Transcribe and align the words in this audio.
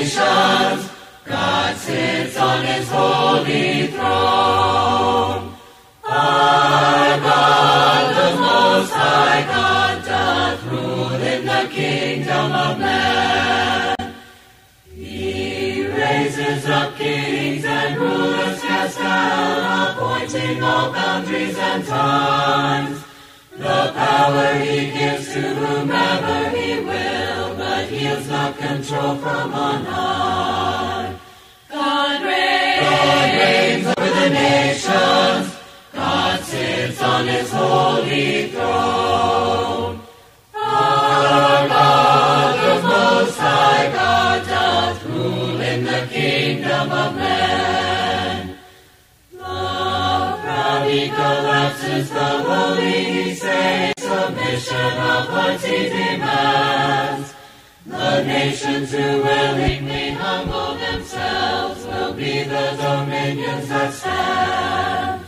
nations, 0.00 0.90
God 1.24 1.76
sits 1.76 2.36
on 2.38 2.64
his 2.64 2.88
holy 2.88 3.86
throne. 3.88 5.54
Our 6.04 7.20
God, 7.28 8.04
the 8.16 8.40
most 8.40 8.92
high 8.92 9.42
God, 9.42 10.04
doth 10.04 10.64
rule 10.72 11.12
in 11.12 11.44
the 11.44 11.68
kingdom 11.70 12.52
of 12.52 12.78
man. 12.78 14.14
He 14.94 15.86
raises 15.86 16.66
up 16.66 16.96
kings 16.96 17.64
and 17.64 18.00
rulers 18.00 18.60
cast 18.62 18.98
down, 18.98 19.96
appointing 19.96 20.62
all 20.62 20.92
boundaries 20.92 21.58
and 21.58 21.84
times. 21.84 23.04
The 23.56 23.92
power 23.94 24.54
he 24.54 24.90
gives 24.90 25.34
to 25.34 25.42
whomever 25.42 26.49
control 28.60 29.16
from 29.16 29.54
on 29.54 29.84
high. 29.86 31.16
God 31.70 32.22
reigns, 32.22 32.80
God 32.82 33.28
reigns 33.40 33.86
over 33.86 34.10
the 34.20 34.28
nations. 34.28 35.56
God 35.94 36.40
sits 36.40 37.02
on 37.02 37.26
his 37.26 37.50
holy 37.50 38.48
throne. 38.48 38.99
Nations 58.80 58.92
who 58.92 59.22
willingly 59.22 60.10
humble 60.10 60.74
themselves 60.76 61.84
will 61.84 62.14
be 62.14 62.42
the 62.44 62.76
dominions 62.80 63.68
that 63.68 63.92
stand. 63.92 65.24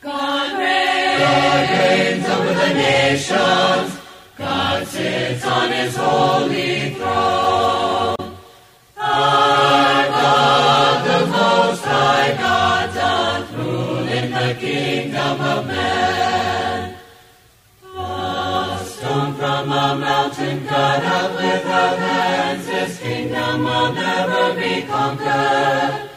God 0.00 0.58
reigns, 0.58 1.20
God 1.20 1.70
reigns 1.70 2.28
over 2.28 2.54
the 2.54 2.74
nations. 2.74 4.00
God 4.36 4.86
sits 4.86 5.44
on 5.44 5.72
his 5.72 5.96
holy 5.96 6.83
kingdom 23.54 23.64
will 23.64 23.92
never 23.92 24.54
be 24.60 24.82
conquered. 24.82 26.10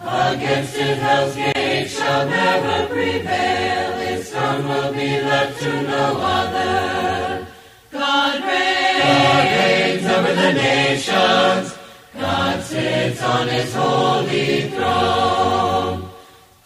Against 0.00 0.76
it 0.76 0.98
hell's 0.98 1.34
gate 1.34 1.88
shall 1.88 2.28
never 2.28 2.86
prevail, 2.88 3.92
its 4.00 4.30
throne 4.30 4.68
will 4.68 4.92
be 4.92 5.20
left 5.22 5.60
to 5.60 5.82
no 5.82 6.16
other. 6.20 7.46
God 7.90 8.44
reigns, 8.44 9.02
God 9.04 9.44
reigns 9.58 10.06
over 10.06 10.34
the 10.34 10.52
nations, 10.52 11.78
God 12.14 12.62
sits 12.62 13.22
on 13.22 13.48
his 13.48 13.74
holy 13.74 14.70
throne. 14.70 16.10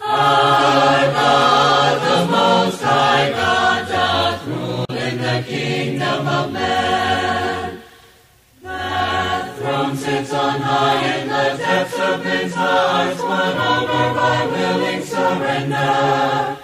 Our 0.00 1.12
God, 1.12 1.75
sits 10.06 10.32
on 10.32 10.60
high 10.60 11.18
in 11.18 11.28
the 11.28 11.46
depths 11.58 11.98
of 11.98 12.22
men's 12.22 12.54
hearts, 12.54 13.20
won 13.20 13.56
over 13.72 14.06
by 14.14 14.46
willing 14.52 15.02
surrender. 15.02 16.56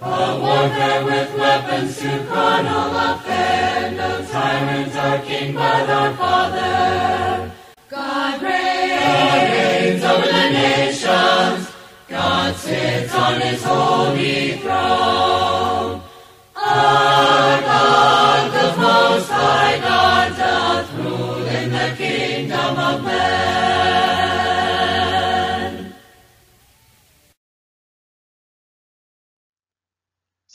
A 0.00 0.38
warfare 0.44 1.04
with 1.04 1.30
weapons 1.36 1.98
to 1.98 2.12
carnal 2.30 2.96
affair, 3.08 3.90
no 3.90 4.24
tyrant 4.32 4.96
our 4.96 5.18
king 5.18 5.54
but 5.54 5.90
our 5.90 6.14
father. 6.14 7.52
God 7.90 8.40
reigns, 8.40 9.02
God 9.02 9.42
reigns 9.52 10.02
over 10.12 10.28
the 10.38 10.48
nations, 10.62 11.70
God 12.08 12.56
sits 12.56 13.14
on 13.14 13.40
his 13.42 13.62
holy 13.62 14.56
throne. 14.62 15.05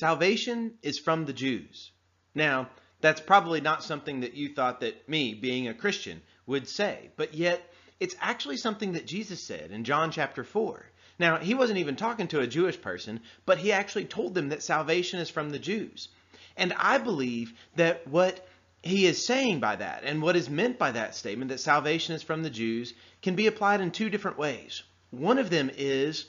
Salvation 0.02 0.74
is 0.82 0.98
from 0.98 1.26
the 1.26 1.34
Jews. 1.34 1.92
Now, 2.34 2.70
that's 3.02 3.22
probably 3.22 3.62
not 3.62 3.84
something 3.84 4.22
that 4.22 4.34
you 4.34 4.52
thought 4.52 4.80
that 4.80 5.08
me, 5.08 5.36
being 5.36 5.68
a 5.68 5.76
Christian, 5.76 6.24
would 6.48 6.68
say, 6.68 7.12
but 7.18 7.36
yet 7.36 7.62
it's 8.00 8.16
actually 8.20 8.58
something 8.58 8.94
that 8.94 9.06
Jesus 9.06 9.44
said 9.44 9.70
in 9.70 9.84
John 9.84 10.10
chapter 10.10 10.44
4. 10.44 10.84
Now, 11.20 11.38
he 11.38 11.54
wasn't 11.54 11.78
even 11.78 11.96
talking 11.98 12.28
to 12.30 12.40
a 12.40 12.48
Jewish 12.48 12.82
person, 12.82 13.20
but 13.46 13.60
he 13.60 13.72
actually 13.72 14.06
told 14.06 14.34
them 14.34 14.50
that 14.50 14.64
salvation 14.64 15.20
is 15.20 15.30
from 15.30 15.52
the 15.52 15.60
Jews. 15.60 16.10
And 16.58 16.74
I 16.74 16.98
believe 16.98 17.54
that 17.76 18.08
what 18.08 18.44
he 18.82 19.06
is 19.06 19.24
saying 19.24 19.60
by 19.60 19.76
that 19.76 20.04
and 20.04 20.24
what 20.24 20.36
is 20.36 20.50
meant 20.50 20.80
by 20.80 20.94
that 20.94 21.14
statement, 21.14 21.50
that 21.50 21.60
salvation 21.60 22.16
is 22.16 22.24
from 22.24 22.42
the 22.42 22.50
Jews, 22.50 22.96
can 23.22 23.36
be 23.36 23.46
applied 23.46 23.82
in 23.82 23.92
two 23.92 24.10
different 24.10 24.40
ways. 24.40 24.82
One 25.12 25.38
of 25.38 25.52
them 25.52 25.70
is 25.78 26.26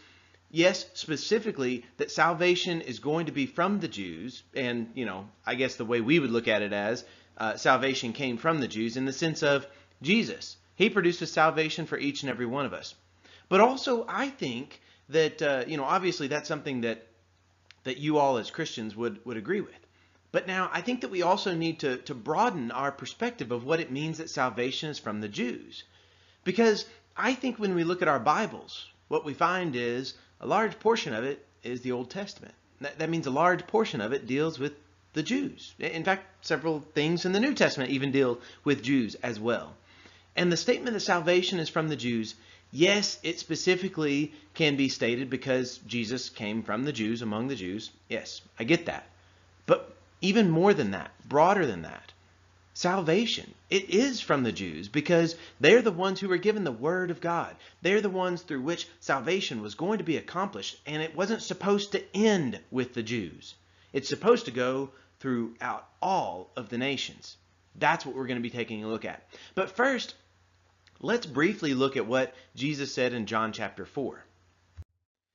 yes, 0.52 0.86
specifically 0.94 1.84
that 1.96 2.12
salvation 2.12 2.82
is 2.82 3.00
going 3.00 3.26
to 3.26 3.32
be 3.32 3.46
from 3.46 3.80
the 3.80 3.88
Jews, 3.88 4.44
and 4.54 4.90
you 4.94 5.04
know, 5.04 5.28
I 5.44 5.56
guess 5.56 5.74
the 5.74 5.84
way 5.84 6.00
we 6.00 6.20
would 6.20 6.30
look 6.30 6.46
at 6.46 6.62
it 6.62 6.72
as 6.72 7.04
uh, 7.38 7.56
salvation 7.56 8.12
came 8.12 8.36
from 8.36 8.60
the 8.60 8.68
Jews 8.68 8.96
in 8.96 9.06
the 9.06 9.12
sense 9.12 9.42
of 9.42 9.66
Jesus. 10.02 10.56
He 10.76 10.90
produces 10.90 11.32
salvation 11.32 11.86
for 11.86 11.98
each 11.98 12.22
and 12.22 12.30
every 12.30 12.46
one 12.46 12.66
of 12.66 12.72
us. 12.72 12.94
But 13.48 13.60
also, 13.60 14.04
I 14.08 14.28
think 14.28 14.80
that 15.08 15.42
uh, 15.42 15.64
you 15.66 15.76
know, 15.76 15.84
obviously, 15.84 16.28
that's 16.28 16.48
something 16.48 16.82
that 16.82 17.06
that 17.84 17.98
you 17.98 18.18
all 18.18 18.36
as 18.36 18.50
Christians 18.50 18.94
would 18.94 19.24
would 19.24 19.36
agree 19.36 19.60
with. 19.60 19.74
But 20.30 20.46
now, 20.46 20.70
I 20.72 20.80
think 20.80 21.00
that 21.00 21.10
we 21.10 21.22
also 21.22 21.54
need 21.54 21.80
to 21.80 21.96
to 21.96 22.14
broaden 22.14 22.70
our 22.70 22.92
perspective 22.92 23.50
of 23.50 23.64
what 23.64 23.80
it 23.80 23.90
means 23.90 24.18
that 24.18 24.30
salvation 24.30 24.90
is 24.90 24.98
from 24.98 25.20
the 25.20 25.28
Jews, 25.28 25.84
because 26.44 26.84
I 27.16 27.34
think 27.34 27.58
when 27.58 27.74
we 27.74 27.84
look 27.84 28.02
at 28.02 28.08
our 28.08 28.20
Bibles, 28.20 28.86
what 29.08 29.24
we 29.24 29.34
find 29.34 29.76
is 29.76 30.14
a 30.42 30.46
large 30.46 30.78
portion 30.80 31.14
of 31.14 31.24
it 31.24 31.44
is 31.62 31.80
the 31.80 31.92
Old 31.92 32.10
Testament. 32.10 32.54
That, 32.80 32.98
that 32.98 33.10
means 33.10 33.26
a 33.26 33.30
large 33.30 33.66
portion 33.66 34.00
of 34.00 34.12
it 34.12 34.26
deals 34.26 34.58
with 34.58 34.72
the 35.12 35.22
Jews. 35.22 35.72
In 35.78 36.04
fact, 36.04 36.44
several 36.44 36.80
things 36.94 37.24
in 37.24 37.32
the 37.32 37.40
New 37.40 37.54
Testament 37.54 37.90
even 37.90 38.10
deal 38.10 38.40
with 38.64 38.82
Jews 38.82 39.14
as 39.22 39.38
well. 39.38 39.74
And 40.34 40.50
the 40.50 40.56
statement 40.56 40.94
that 40.94 41.00
salvation 41.00 41.58
is 41.58 41.68
from 41.68 41.88
the 41.88 41.96
Jews, 41.96 42.34
yes, 42.72 43.18
it 43.22 43.38
specifically 43.38 44.32
can 44.54 44.76
be 44.76 44.88
stated 44.88 45.30
because 45.30 45.78
Jesus 45.86 46.28
came 46.28 46.62
from 46.62 46.84
the 46.84 46.92
Jews, 46.92 47.22
among 47.22 47.48
the 47.48 47.56
Jews. 47.56 47.90
Yes, 48.08 48.40
I 48.58 48.64
get 48.64 48.86
that. 48.86 49.06
But 49.66 49.94
even 50.20 50.50
more 50.50 50.74
than 50.74 50.92
that, 50.92 51.10
broader 51.28 51.66
than 51.66 51.82
that, 51.82 52.11
salvation, 52.74 53.52
it 53.70 53.90
is 53.90 54.20
from 54.20 54.42
the 54.42 54.52
Jews 54.52 54.88
because 54.88 55.36
they're 55.60 55.82
the 55.82 55.92
ones 55.92 56.20
who 56.20 56.28
were 56.28 56.38
given 56.38 56.64
the 56.64 56.72
Word 56.72 57.10
of 57.10 57.20
God. 57.20 57.54
They're 57.82 58.00
the 58.00 58.08
ones 58.08 58.42
through 58.42 58.62
which 58.62 58.88
salvation 59.00 59.62
was 59.62 59.74
going 59.74 59.98
to 59.98 60.04
be 60.04 60.16
accomplished, 60.16 60.78
and 60.86 61.02
it 61.02 61.14
wasn't 61.14 61.42
supposed 61.42 61.92
to 61.92 62.16
end 62.16 62.60
with 62.70 62.94
the 62.94 63.02
Jews. 63.02 63.54
It's 63.92 64.08
supposed 64.08 64.46
to 64.46 64.50
go 64.50 64.90
throughout 65.20 65.86
all 66.00 66.50
of 66.56 66.68
the 66.68 66.78
nations. 66.78 67.36
That's 67.76 68.04
what 68.04 68.14
we're 68.14 68.26
going 68.26 68.38
to 68.38 68.42
be 68.42 68.50
taking 68.50 68.84
a 68.84 68.88
look 68.88 69.04
at. 69.04 69.22
But 69.54 69.70
first, 69.70 70.14
let's 71.00 71.26
briefly 71.26 71.74
look 71.74 71.96
at 71.96 72.06
what 72.06 72.34
Jesus 72.56 72.92
said 72.92 73.12
in 73.12 73.26
John 73.26 73.52
chapter 73.52 73.84
4. 73.84 74.24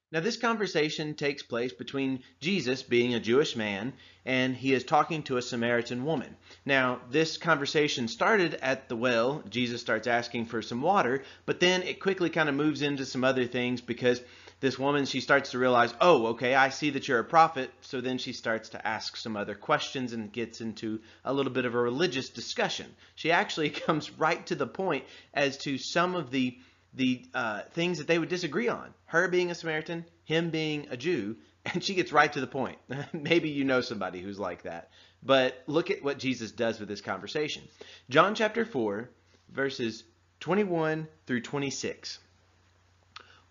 Now, 0.10 0.22
this 0.22 0.38
conversation 0.38 1.16
takes 1.16 1.44
place 1.44 1.74
between 1.74 2.24
Jesus, 2.40 2.82
being 2.82 3.14
a 3.14 3.20
Jewish 3.20 3.58
man, 3.58 3.92
and 4.26 4.56
he 4.56 4.74
is 4.74 4.86
talking 4.86 5.24
to 5.24 5.36
a 5.36 5.42
Samaritan 5.42 6.06
woman. 6.06 6.38
Now, 6.66 7.02
this 7.12 7.38
conversation 7.38 8.08
started 8.08 8.54
at 8.62 8.88
the 8.88 8.96
well. 8.96 9.44
Jesus 9.50 9.82
starts 9.82 10.08
asking 10.08 10.46
for 10.46 10.62
some 10.62 10.82
water, 10.82 11.24
but 11.46 11.60
then 11.60 11.84
it 11.84 12.00
quickly 12.00 12.30
kind 12.30 12.48
of 12.48 12.56
moves 12.56 12.82
into 12.82 13.06
some 13.06 13.26
other 13.26 13.48
things 13.48 13.82
because 13.82 14.22
this 14.62 14.80
woman, 14.80 15.06
she 15.06 15.20
starts 15.20 15.52
to 15.52 15.60
realize, 15.60 15.94
oh, 16.00 16.28
okay, 16.28 16.56
I 16.56 16.70
see 16.70 16.92
that 16.92 17.08
you're 17.10 17.20
a 17.20 17.26
prophet. 17.26 17.70
So 17.82 18.00
then 18.00 18.18
she 18.18 18.32
starts 18.32 18.70
to 18.70 18.88
ask 18.88 19.18
some 19.18 19.36
other 19.36 19.56
questions 19.56 20.14
and 20.14 20.32
gets 20.32 20.62
into 20.62 21.02
a 21.26 21.34
little 21.34 21.52
bit 21.52 21.66
of 21.66 21.76
a 21.76 21.82
religious 21.82 22.30
discussion. 22.30 22.88
She 23.16 23.32
actually 23.32 23.70
comes 23.86 24.10
right 24.12 24.44
to 24.48 24.56
the 24.56 24.68
point 24.68 25.04
as 25.34 25.58
to 25.60 25.78
some 25.78 26.16
of 26.16 26.32
the 26.32 26.58
the 26.98 27.24
uh, 27.34 27.62
things 27.72 28.00
that 28.00 28.08
they 28.08 28.20
would 28.20 28.30
disagree 28.30 28.68
on. 28.68 28.94
Her 29.06 29.28
being 29.28 29.52
a 29.52 29.56
Samaritan, 29.56 30.06
him 30.26 30.50
being 30.50 30.88
a 30.90 30.98
Jew, 30.98 31.38
and 31.66 31.84
she 31.84 31.94
gets 31.94 32.12
right 32.12 32.32
to 32.34 32.42
the 32.42 32.48
point. 32.48 32.80
Maybe 33.14 33.50
you 33.50 33.64
know 33.64 33.82
somebody 33.82 34.22
who's 34.22 34.40
like 34.40 34.64
that. 34.64 34.90
But 35.24 35.64
look 35.68 35.92
at 35.92 36.04
what 36.04 36.20
Jesus 36.20 36.52
does 36.52 36.80
with 36.80 36.90
this 36.90 37.02
conversation. 37.02 37.64
John 38.10 38.36
chapter 38.36 38.66
4, 38.66 39.10
verses 39.50 40.04
21 40.40 41.08
through 41.26 41.42
26. 41.42 42.20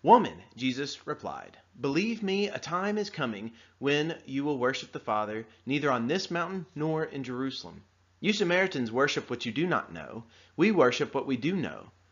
Woman, 0.03 0.43
Jesus 0.55 1.07
replied, 1.07 1.57
Believe 1.79 2.23
me, 2.23 2.47
a 2.49 2.59
time 2.59 2.97
is 2.97 3.09
coming 3.09 3.51
when 3.79 4.17
you 4.25 4.43
will 4.43 4.57
worship 4.57 4.91
the 4.91 4.99
Father 4.99 5.45
neither 5.65 5.91
on 5.91 6.07
this 6.07 6.29
mountain 6.31 6.65
nor 6.75 7.03
in 7.03 7.23
Jerusalem. 7.23 7.83
You 8.19 8.33
Samaritans 8.33 8.91
worship 8.91 9.29
what 9.29 9.45
you 9.45 9.51
do 9.51 9.67
not 9.67 9.93
know. 9.93 10.23
We 10.55 10.71
worship 10.71 11.13
what 11.13 11.27
we 11.27 11.37
do 11.37 11.55
know, 11.55 11.91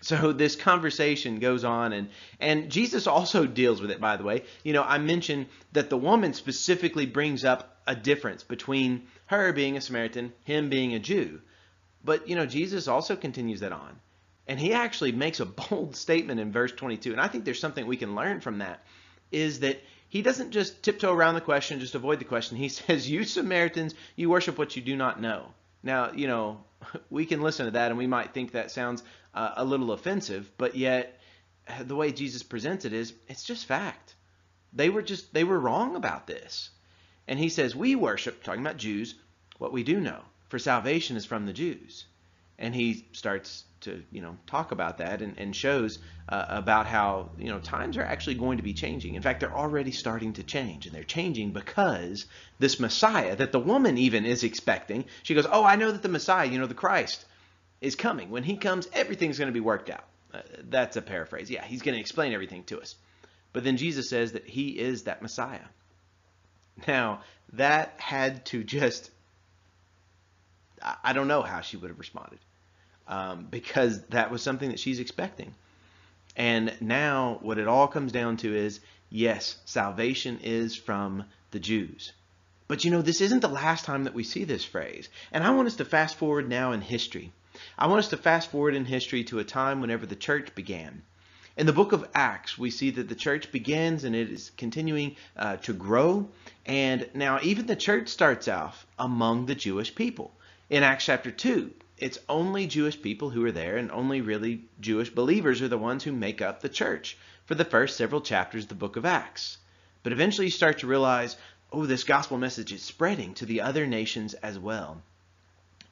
So 0.00 0.32
this 0.32 0.56
conversation 0.56 1.38
goes 1.38 1.64
on 1.64 1.92
and 1.92 2.08
and 2.38 2.70
Jesus 2.70 3.06
also 3.06 3.46
deals 3.46 3.80
with 3.80 3.90
it 3.90 4.00
by 4.00 4.16
the 4.16 4.24
way. 4.24 4.44
You 4.62 4.72
know, 4.72 4.82
I 4.82 4.98
mentioned 4.98 5.46
that 5.72 5.90
the 5.90 5.96
woman 5.96 6.34
specifically 6.34 7.06
brings 7.06 7.44
up 7.44 7.80
a 7.86 7.94
difference 7.94 8.42
between 8.42 9.06
her 9.26 9.52
being 9.52 9.76
a 9.76 9.80
Samaritan, 9.80 10.32
him 10.44 10.68
being 10.68 10.94
a 10.94 10.98
Jew. 10.98 11.40
But, 12.04 12.28
you 12.28 12.36
know, 12.36 12.46
Jesus 12.46 12.88
also 12.88 13.16
continues 13.16 13.60
that 13.60 13.72
on. 13.72 13.98
And 14.46 14.60
he 14.60 14.72
actually 14.72 15.12
makes 15.12 15.40
a 15.40 15.46
bold 15.46 15.96
statement 16.06 16.40
in 16.40 16.52
verse 16.52 16.72
22. 16.72 17.12
And 17.12 17.20
I 17.20 17.28
think 17.28 17.44
there's 17.44 17.60
something 17.60 17.86
we 17.86 17.96
can 17.96 18.14
learn 18.14 18.40
from 18.40 18.58
that 18.58 18.84
is 19.32 19.60
that 19.60 19.82
he 20.08 20.22
doesn't 20.22 20.52
just 20.52 20.82
tiptoe 20.84 21.12
around 21.12 21.34
the 21.34 21.40
question, 21.40 21.80
just 21.80 21.96
avoid 21.96 22.20
the 22.20 22.24
question. 22.24 22.56
He 22.56 22.68
says, 22.70 23.10
You 23.10 23.24
Samaritans, 23.24 23.94
you 24.14 24.30
worship 24.30 24.58
what 24.58 24.76
you 24.76 24.82
do 24.82 24.96
not 24.96 25.20
know. 25.20 25.48
Now, 25.82 26.12
you 26.12 26.28
know, 26.28 26.64
we 27.10 27.26
can 27.26 27.42
listen 27.42 27.66
to 27.66 27.72
that 27.72 27.90
and 27.90 27.98
we 27.98 28.06
might 28.06 28.32
think 28.32 28.52
that 28.52 28.70
sounds 28.70 29.02
uh, 29.36 29.52
a 29.56 29.64
little 29.64 29.92
offensive, 29.92 30.50
but 30.58 30.74
yet 30.74 31.20
the 31.80 31.94
way 31.94 32.10
Jesus 32.10 32.42
presents 32.42 32.84
it 32.84 32.92
is 32.92 33.12
it's 33.28 33.44
just 33.44 33.66
fact. 33.66 34.14
They 34.72 34.90
were 34.90 35.02
just, 35.02 35.32
they 35.32 35.44
were 35.44 35.60
wrong 35.60 35.94
about 35.94 36.26
this. 36.26 36.70
And 37.28 37.38
he 37.38 37.48
says, 37.48 37.74
We 37.74 37.94
worship, 37.94 38.42
talking 38.42 38.62
about 38.62 38.76
Jews, 38.78 39.14
what 39.58 39.72
we 39.72 39.84
do 39.84 40.00
know 40.00 40.22
for 40.48 40.58
salvation 40.58 41.16
is 41.16 41.26
from 41.26 41.46
the 41.46 41.52
Jews. 41.52 42.06
And 42.58 42.74
he 42.74 43.04
starts 43.12 43.64
to, 43.82 44.02
you 44.10 44.22
know, 44.22 44.38
talk 44.46 44.72
about 44.72 44.98
that 44.98 45.20
and, 45.20 45.38
and 45.38 45.54
shows 45.54 45.98
uh, 46.30 46.46
about 46.48 46.86
how, 46.86 47.30
you 47.38 47.50
know, 47.50 47.58
times 47.58 47.98
are 47.98 48.02
actually 48.02 48.36
going 48.36 48.56
to 48.56 48.62
be 48.62 48.72
changing. 48.72 49.14
In 49.14 49.20
fact, 49.20 49.40
they're 49.40 49.54
already 49.54 49.90
starting 49.90 50.32
to 50.34 50.42
change. 50.42 50.86
And 50.86 50.94
they're 50.94 51.04
changing 51.04 51.50
because 51.50 52.24
this 52.58 52.80
Messiah 52.80 53.36
that 53.36 53.52
the 53.52 53.60
woman 53.60 53.98
even 53.98 54.24
is 54.24 54.42
expecting, 54.44 55.04
she 55.22 55.34
goes, 55.34 55.46
Oh, 55.50 55.64
I 55.64 55.76
know 55.76 55.92
that 55.92 56.02
the 56.02 56.08
Messiah, 56.08 56.48
you 56.48 56.58
know, 56.58 56.66
the 56.66 56.74
Christ, 56.74 57.25
is 57.80 57.94
coming. 57.94 58.30
When 58.30 58.42
he 58.42 58.56
comes, 58.56 58.88
everything's 58.92 59.38
going 59.38 59.48
to 59.48 59.54
be 59.54 59.60
worked 59.60 59.90
out. 59.90 60.04
Uh, 60.32 60.40
that's 60.68 60.96
a 60.96 61.02
paraphrase. 61.02 61.50
Yeah, 61.50 61.64
he's 61.64 61.82
going 61.82 61.94
to 61.94 62.00
explain 62.00 62.32
everything 62.32 62.64
to 62.64 62.80
us. 62.80 62.96
But 63.52 63.64
then 63.64 63.76
Jesus 63.76 64.08
says 64.08 64.32
that 64.32 64.46
he 64.46 64.70
is 64.78 65.04
that 65.04 65.22
Messiah. 65.22 65.60
Now, 66.86 67.22
that 67.54 67.94
had 67.98 68.44
to 68.46 68.62
just 68.64 69.10
I 71.02 71.12
don't 71.12 71.28
know 71.28 71.42
how 71.42 71.60
she 71.60 71.76
would 71.76 71.90
have 71.90 71.98
responded 71.98 72.38
um, 73.08 73.46
because 73.50 74.02
that 74.06 74.30
was 74.30 74.42
something 74.42 74.70
that 74.70 74.80
she's 74.80 75.00
expecting. 75.00 75.54
And 76.36 76.74
now, 76.80 77.38
what 77.40 77.58
it 77.58 77.66
all 77.66 77.88
comes 77.88 78.12
down 78.12 78.36
to 78.38 78.54
is 78.54 78.80
yes, 79.08 79.56
salvation 79.64 80.40
is 80.42 80.76
from 80.76 81.24
the 81.50 81.60
Jews. 81.60 82.12
But 82.68 82.84
you 82.84 82.90
know, 82.90 83.02
this 83.02 83.20
isn't 83.20 83.40
the 83.40 83.48
last 83.48 83.84
time 83.84 84.04
that 84.04 84.14
we 84.14 84.24
see 84.24 84.44
this 84.44 84.64
phrase. 84.64 85.08
And 85.32 85.44
I 85.44 85.50
want 85.50 85.68
us 85.68 85.76
to 85.76 85.84
fast 85.84 86.16
forward 86.16 86.48
now 86.48 86.72
in 86.72 86.80
history. 86.80 87.32
I 87.78 87.86
want 87.86 88.00
us 88.00 88.08
to 88.08 88.16
fast 88.16 88.50
forward 88.50 88.74
in 88.74 88.84
history 88.84 89.24
to 89.24 89.38
a 89.38 89.44
time 89.44 89.80
whenever 89.80 90.06
the 90.06 90.16
church 90.16 90.54
began. 90.54 91.02
In 91.56 91.66
the 91.66 91.72
book 91.72 91.92
of 91.92 92.08
Acts, 92.14 92.58
we 92.58 92.70
see 92.70 92.90
that 92.90 93.08
the 93.08 93.14
church 93.14 93.50
begins 93.50 94.04
and 94.04 94.14
it 94.14 94.30
is 94.30 94.50
continuing 94.56 95.16
uh, 95.36 95.56
to 95.58 95.72
grow. 95.72 96.28
And 96.66 97.08
now, 97.14 97.40
even 97.42 97.66
the 97.66 97.76
church 97.76 98.08
starts 98.08 98.46
off 98.48 98.86
among 98.98 99.46
the 99.46 99.54
Jewish 99.54 99.94
people 99.94 100.32
in 100.68 100.82
Acts 100.82 101.04
chapter 101.04 101.30
2, 101.30 101.72
it's 101.98 102.18
only 102.28 102.66
Jewish 102.66 103.00
people 103.00 103.30
who 103.30 103.44
are 103.44 103.52
there, 103.52 103.76
and 103.76 103.90
only 103.92 104.20
really 104.20 104.64
Jewish 104.80 105.10
believers 105.10 105.62
are 105.62 105.68
the 105.68 105.78
ones 105.78 106.02
who 106.02 106.12
make 106.12 106.42
up 106.42 106.60
the 106.60 106.68
church 106.68 107.16
for 107.44 107.54
the 107.54 107.64
first 107.64 107.96
several 107.96 108.20
chapters 108.20 108.64
of 108.64 108.68
the 108.68 108.74
book 108.74 108.96
of 108.96 109.04
Acts. 109.04 109.58
But 110.02 110.12
eventually 110.12 110.48
you 110.48 110.50
start 110.50 110.80
to 110.80 110.88
realize, 110.88 111.36
oh, 111.72 111.86
this 111.86 112.02
gospel 112.02 112.36
message 112.36 112.72
is 112.72 112.82
spreading 112.82 113.34
to 113.34 113.46
the 113.46 113.60
other 113.60 113.86
nations 113.86 114.34
as 114.34 114.58
well. 114.58 115.00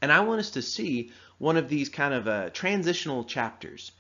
And 0.03 0.11
I 0.11 0.21
want 0.21 0.41
us 0.41 0.51
to 0.51 0.63
see 0.63 1.13
one 1.39 1.57
of 1.57 1.69
these 1.69 1.89
kind 1.89 2.15
of 2.15 2.29
uh, 2.29 2.51
transitional 2.51 3.25
chapters. 3.25 3.93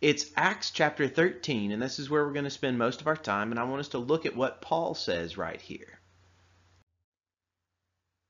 It's 0.00 0.30
Acts 0.36 0.70
chapter 0.70 1.06
13, 1.06 1.70
and 1.70 1.80
this 1.80 1.98
is 1.98 2.10
where 2.10 2.24
we're 2.24 2.32
going 2.32 2.44
to 2.44 2.50
spend 2.50 2.76
most 2.76 3.00
of 3.00 3.06
our 3.06 3.16
time, 3.16 3.50
and 3.50 3.60
I 3.60 3.64
want 3.64 3.80
us 3.80 3.88
to 3.88 3.98
look 3.98 4.26
at 4.26 4.36
what 4.36 4.60
Paul 4.60 4.94
says 4.94 5.36
right 5.38 5.60
here. 5.60 6.00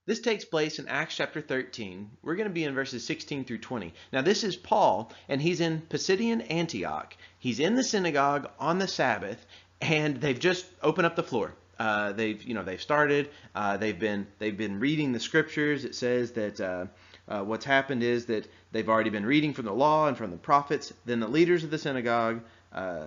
This 0.04 0.20
takes 0.20 0.44
place 0.44 0.78
in 0.78 0.88
Acts 0.88 1.16
chapter 1.16 1.40
13. 1.40 2.10
We're 2.22 2.34
going 2.34 2.48
to 2.48 2.54
be 2.54 2.64
in 2.64 2.74
verses 2.74 3.06
16 3.06 3.44
through 3.44 3.58
20. 3.58 3.94
Now, 4.12 4.20
this 4.20 4.42
is 4.42 4.56
Paul, 4.56 5.12
and 5.28 5.40
he's 5.40 5.60
in 5.60 5.80
Pisidian 5.80 6.44
Antioch. 6.50 7.16
He's 7.38 7.60
in 7.60 7.76
the 7.76 7.84
synagogue 7.84 8.50
on 8.58 8.78
the 8.78 8.88
Sabbath, 8.88 9.46
and 9.80 10.20
they've 10.20 10.38
just 10.38 10.66
opened 10.82 11.06
up 11.06 11.14
the 11.14 11.22
floor. 11.22 11.54
Uh, 11.78 12.12
they've, 12.12 12.42
you 12.42 12.54
know, 12.54 12.64
they've 12.64 12.82
started. 12.82 13.30
Uh, 13.54 13.76
they've 13.76 13.98
been, 13.98 14.26
they've 14.38 14.56
been 14.56 14.80
reading 14.80 15.12
the 15.12 15.20
scriptures. 15.20 15.84
It 15.84 15.94
says 15.94 16.32
that 16.32 16.60
uh, 16.60 16.86
uh 17.32 17.42
what's 17.42 17.64
happened 17.64 18.02
is 18.02 18.26
that 18.26 18.46
they've 18.72 18.88
already 18.88 19.10
been 19.10 19.26
reading 19.26 19.54
from 19.54 19.64
the 19.64 19.72
law 19.72 20.06
and 20.08 20.16
from 20.16 20.30
the 20.30 20.36
prophets. 20.36 20.92
Then 21.06 21.20
the 21.20 21.28
leaders 21.28 21.64
of 21.64 21.70
the 21.70 21.78
synagogue 21.78 22.42
uh, 22.72 23.06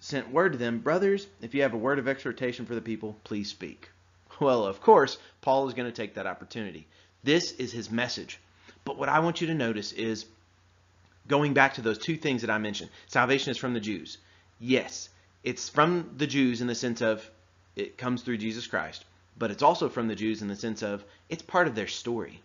sent 0.00 0.32
word 0.32 0.52
to 0.52 0.58
them, 0.58 0.78
brothers, 0.78 1.26
if 1.40 1.54
you 1.54 1.62
have 1.62 1.74
a 1.74 1.78
word 1.78 1.98
of 1.98 2.08
exhortation 2.08 2.66
for 2.66 2.74
the 2.74 2.80
people, 2.80 3.16
please 3.24 3.48
speak. 3.48 3.90
Well, 4.40 4.64
of 4.64 4.80
course, 4.80 5.18
Paul 5.42 5.68
is 5.68 5.74
going 5.74 5.90
to 5.90 5.94
take 5.94 6.14
that 6.14 6.26
opportunity. 6.26 6.86
This 7.22 7.52
is 7.52 7.72
his 7.72 7.90
message. 7.90 8.40
But 8.86 8.96
what 8.96 9.10
I 9.10 9.20
want 9.20 9.42
you 9.42 9.48
to 9.48 9.54
notice 9.54 9.92
is 9.92 10.24
going 11.28 11.52
back 11.52 11.74
to 11.74 11.82
those 11.82 11.98
two 11.98 12.16
things 12.16 12.40
that 12.40 12.50
I 12.50 12.56
mentioned. 12.56 12.90
Salvation 13.06 13.50
is 13.50 13.58
from 13.58 13.74
the 13.74 13.80
Jews. 13.80 14.16
Yes, 14.58 15.10
it's 15.44 15.68
from 15.68 16.14
the 16.16 16.26
Jews 16.26 16.62
in 16.62 16.68
the 16.68 16.74
sense 16.74 17.02
of 17.02 17.28
it 17.76 17.98
comes 17.98 18.22
through 18.22 18.38
Jesus 18.38 18.66
Christ, 18.66 19.04
but 19.36 19.50
it's 19.50 19.62
also 19.62 19.90
from 19.90 20.08
the 20.08 20.14
Jews 20.14 20.40
in 20.40 20.48
the 20.48 20.56
sense 20.56 20.82
of 20.82 21.04
it's 21.28 21.42
part 21.42 21.66
of 21.66 21.74
their 21.74 21.86
story. 21.86 22.40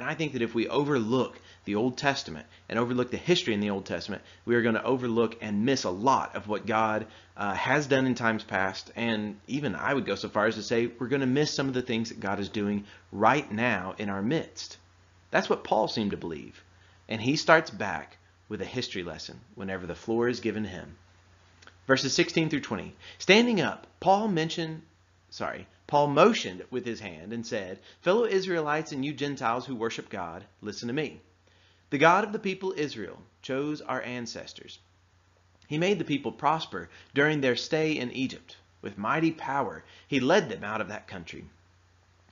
And 0.00 0.08
I 0.08 0.14
think 0.14 0.32
that 0.32 0.40
if 0.40 0.54
we 0.54 0.66
overlook 0.66 1.38
the 1.66 1.74
Old 1.74 1.98
Testament 1.98 2.46
and 2.70 2.78
overlook 2.78 3.10
the 3.10 3.18
history 3.18 3.52
in 3.52 3.60
the 3.60 3.68
Old 3.68 3.84
Testament, 3.84 4.22
we 4.46 4.54
are 4.54 4.62
going 4.62 4.74
to 4.74 4.82
overlook 4.82 5.36
and 5.42 5.66
miss 5.66 5.84
a 5.84 5.90
lot 5.90 6.36
of 6.36 6.48
what 6.48 6.64
God 6.64 7.06
uh, 7.36 7.52
has 7.52 7.86
done 7.86 8.06
in 8.06 8.14
times 8.14 8.42
past. 8.42 8.90
And 8.96 9.38
even 9.46 9.74
I 9.74 9.92
would 9.92 10.06
go 10.06 10.14
so 10.14 10.30
far 10.30 10.46
as 10.46 10.54
to 10.54 10.62
say 10.62 10.86
we're 10.86 11.08
going 11.08 11.20
to 11.20 11.26
miss 11.26 11.52
some 11.52 11.68
of 11.68 11.74
the 11.74 11.82
things 11.82 12.08
that 12.08 12.18
God 12.18 12.40
is 12.40 12.48
doing 12.48 12.86
right 13.12 13.52
now 13.52 13.94
in 13.98 14.08
our 14.08 14.22
midst. 14.22 14.78
That's 15.32 15.50
what 15.50 15.64
Paul 15.64 15.86
seemed 15.86 16.12
to 16.12 16.16
believe. 16.16 16.64
And 17.06 17.20
he 17.20 17.36
starts 17.36 17.68
back 17.68 18.16
with 18.48 18.62
a 18.62 18.64
history 18.64 19.02
lesson 19.02 19.38
whenever 19.54 19.86
the 19.86 19.94
floor 19.94 20.30
is 20.30 20.40
given 20.40 20.64
him. 20.64 20.96
Verses 21.86 22.14
16 22.14 22.48
through 22.48 22.60
20. 22.60 22.94
Standing 23.18 23.60
up, 23.60 23.86
Paul 24.00 24.28
mentioned, 24.28 24.80
sorry, 25.28 25.66
Paul 25.90 26.06
motioned 26.06 26.64
with 26.70 26.86
his 26.86 27.00
hand 27.00 27.32
and 27.32 27.44
said, 27.44 27.80
Fellow 28.00 28.24
Israelites 28.24 28.92
and 28.92 29.04
you 29.04 29.12
Gentiles 29.12 29.66
who 29.66 29.74
worship 29.74 30.08
God, 30.08 30.44
listen 30.62 30.86
to 30.86 30.94
me. 30.94 31.20
The 31.90 31.98
God 31.98 32.22
of 32.22 32.30
the 32.30 32.38
people 32.38 32.72
Israel 32.76 33.24
chose 33.42 33.80
our 33.80 34.00
ancestors. 34.02 34.78
He 35.66 35.78
made 35.78 35.98
the 35.98 36.04
people 36.04 36.30
prosper 36.30 36.88
during 37.12 37.40
their 37.40 37.56
stay 37.56 37.98
in 37.98 38.12
Egypt. 38.12 38.56
With 38.80 38.98
mighty 38.98 39.32
power, 39.32 39.82
he 40.06 40.20
led 40.20 40.48
them 40.48 40.62
out 40.62 40.80
of 40.80 40.86
that 40.86 41.08
country. 41.08 41.46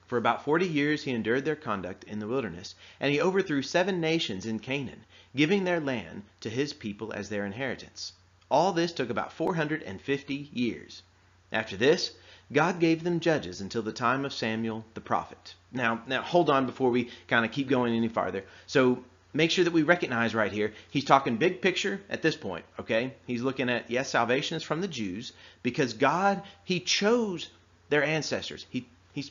For 0.06 0.18
about 0.18 0.44
forty 0.44 0.68
years 0.68 1.02
he 1.02 1.10
endured 1.10 1.44
their 1.44 1.56
conduct 1.56 2.04
in 2.04 2.20
the 2.20 2.28
wilderness, 2.28 2.76
and 3.00 3.10
he 3.12 3.20
overthrew 3.20 3.62
seven 3.62 4.00
nations 4.00 4.46
in 4.46 4.60
Canaan, 4.60 5.04
giving 5.34 5.64
their 5.64 5.80
land 5.80 6.22
to 6.42 6.48
his 6.48 6.72
people 6.72 7.12
as 7.12 7.28
their 7.28 7.44
inheritance. 7.44 8.12
All 8.52 8.72
this 8.72 8.92
took 8.92 9.10
about 9.10 9.32
450 9.32 10.48
years. 10.52 11.02
After 11.50 11.76
this, 11.76 12.12
God 12.52 12.80
gave 12.80 13.04
them 13.04 13.20
judges 13.20 13.60
until 13.60 13.82
the 13.82 13.92
time 13.92 14.24
of 14.24 14.32
Samuel 14.32 14.84
the 14.94 15.00
prophet. 15.00 15.54
Now, 15.72 16.02
now 16.06 16.22
hold 16.22 16.48
on 16.48 16.66
before 16.66 16.90
we 16.90 17.10
kind 17.26 17.44
of 17.44 17.52
keep 17.52 17.68
going 17.68 17.94
any 17.94 18.08
farther. 18.08 18.44
So 18.66 19.04
make 19.34 19.50
sure 19.50 19.64
that 19.64 19.72
we 19.72 19.82
recognize 19.82 20.34
right 20.34 20.50
here, 20.50 20.72
he's 20.90 21.04
talking 21.04 21.36
big 21.36 21.60
picture 21.60 22.00
at 22.08 22.22
this 22.22 22.36
point, 22.36 22.64
okay? 22.80 23.14
He's 23.26 23.42
looking 23.42 23.68
at, 23.68 23.90
yes, 23.90 24.10
salvation 24.10 24.56
is 24.56 24.62
from 24.62 24.80
the 24.80 24.88
Jews 24.88 25.32
because 25.62 25.92
God, 25.92 26.42
he 26.64 26.80
chose 26.80 27.50
their 27.90 28.02
ancestors. 28.02 28.66
He, 28.70 28.86
he's 29.12 29.30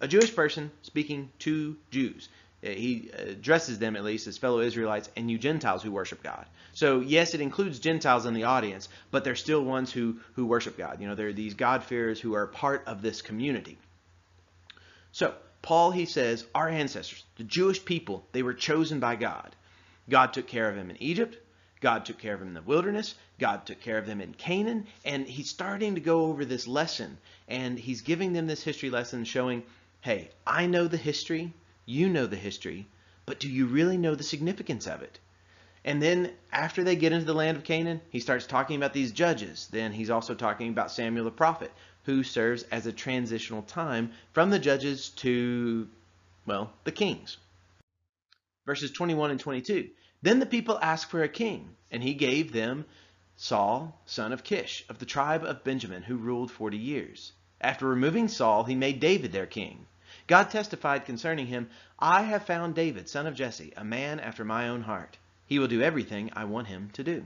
a 0.00 0.08
Jewish 0.08 0.34
person 0.34 0.70
speaking 0.82 1.30
to 1.40 1.76
Jews. 1.90 2.28
Uh, 2.64 2.68
he 2.70 3.10
uh, 3.12 3.30
addresses 3.30 3.78
them 3.78 3.96
at 3.96 4.04
least 4.04 4.26
as 4.26 4.38
fellow 4.38 4.60
Israelites 4.60 5.10
and 5.16 5.30
you 5.30 5.38
Gentiles 5.38 5.82
who 5.82 5.90
worship 5.90 6.22
God. 6.22 6.46
So 6.72 7.00
yes, 7.00 7.34
it 7.34 7.40
includes 7.40 7.78
Gentiles 7.78 8.26
in 8.26 8.34
the 8.34 8.44
audience, 8.44 8.88
but 9.10 9.24
they're 9.24 9.34
still 9.34 9.64
ones 9.64 9.92
who 9.92 10.20
who 10.34 10.46
worship 10.46 10.78
God. 10.78 11.00
You 11.00 11.08
know, 11.08 11.14
they're 11.14 11.32
these 11.32 11.54
God-fearers 11.54 12.20
who 12.20 12.34
are 12.34 12.46
part 12.46 12.84
of 12.86 13.02
this 13.02 13.22
community. 13.22 13.78
So 15.12 15.34
Paul 15.60 15.90
he 15.90 16.06
says, 16.06 16.44
our 16.54 16.68
ancestors, 16.68 17.24
the 17.36 17.44
Jewish 17.44 17.84
people, 17.84 18.24
they 18.32 18.42
were 18.42 18.54
chosen 18.54 19.00
by 19.00 19.16
God. 19.16 19.54
God 20.08 20.32
took 20.32 20.46
care 20.46 20.68
of 20.68 20.76
them 20.76 20.90
in 20.90 21.02
Egypt. 21.02 21.36
God 21.80 22.04
took 22.04 22.18
care 22.18 22.34
of 22.34 22.40
them 22.40 22.48
in 22.48 22.54
the 22.54 22.62
wilderness. 22.62 23.14
God 23.38 23.66
took 23.66 23.80
care 23.80 23.98
of 23.98 24.06
them 24.06 24.20
in 24.20 24.34
Canaan. 24.34 24.86
And 25.04 25.26
he's 25.26 25.50
starting 25.50 25.96
to 25.96 26.00
go 26.00 26.26
over 26.26 26.44
this 26.44 26.66
lesson. 26.66 27.18
And 27.48 27.78
he's 27.78 28.02
giving 28.02 28.32
them 28.32 28.46
this 28.46 28.62
history 28.62 28.90
lesson 28.90 29.24
showing, 29.24 29.64
hey, 30.00 30.30
I 30.46 30.66
know 30.66 30.86
the 30.86 30.96
history. 30.96 31.52
You 31.92 32.08
know 32.08 32.26
the 32.26 32.36
history. 32.36 32.88
But 33.26 33.38
do 33.38 33.48
you 33.48 33.66
really 33.66 33.98
know 33.98 34.14
the 34.14 34.22
significance 34.22 34.86
of 34.86 35.02
it? 35.02 35.18
And 35.84 36.02
then 36.02 36.32
after 36.50 36.82
they 36.82 36.96
get 36.96 37.12
into 37.12 37.26
the 37.26 37.34
land 37.34 37.58
of 37.58 37.64
Canaan, 37.64 38.00
he 38.08 38.18
starts 38.18 38.46
talking 38.46 38.76
about 38.76 38.94
these 38.94 39.12
judges. 39.12 39.68
Then 39.70 39.92
he's 39.92 40.08
also 40.08 40.34
talking 40.34 40.70
about 40.70 40.90
Samuel 40.90 41.26
the 41.26 41.30
prophet, 41.30 41.70
who 42.04 42.22
serves 42.22 42.62
as 42.64 42.86
a 42.86 42.92
transitional 42.92 43.62
time 43.62 44.12
from 44.32 44.48
the 44.48 44.58
judges 44.58 45.10
to, 45.16 45.86
well, 46.46 46.72
the 46.84 46.92
kings. 46.92 47.36
Verses 48.64 48.90
21 48.90 49.30
and 49.30 49.40
22. 49.40 49.90
Then 50.22 50.38
the 50.38 50.46
people 50.46 50.78
asked 50.80 51.10
for 51.10 51.22
a 51.22 51.28
king, 51.28 51.76
and 51.90 52.02
he 52.02 52.14
gave 52.14 52.52
them 52.52 52.86
Saul, 53.36 54.00
son 54.06 54.32
of 54.32 54.44
Kish, 54.44 54.84
of 54.88 54.98
the 54.98 55.04
tribe 55.04 55.44
of 55.44 55.62
Benjamin, 55.62 56.04
who 56.04 56.16
ruled 56.16 56.50
forty 56.50 56.78
years. 56.78 57.32
After 57.60 57.86
removing 57.86 58.28
Saul, 58.28 58.64
he 58.64 58.74
made 58.74 58.98
David 58.98 59.32
their 59.32 59.46
king. 59.46 59.86
God 60.26 60.50
testified 60.50 61.04
concerning 61.04 61.46
him, 61.46 61.68
I 61.98 62.22
have 62.22 62.44
found 62.44 62.74
David, 62.74 63.08
son 63.08 63.26
of 63.26 63.34
Jesse, 63.34 63.72
a 63.76 63.84
man 63.84 64.20
after 64.20 64.44
my 64.44 64.68
own 64.68 64.82
heart. 64.82 65.16
He 65.46 65.58
will 65.58 65.68
do 65.68 65.82
everything 65.82 66.30
I 66.34 66.44
want 66.44 66.68
him 66.68 66.90
to 66.94 67.04
do. 67.04 67.24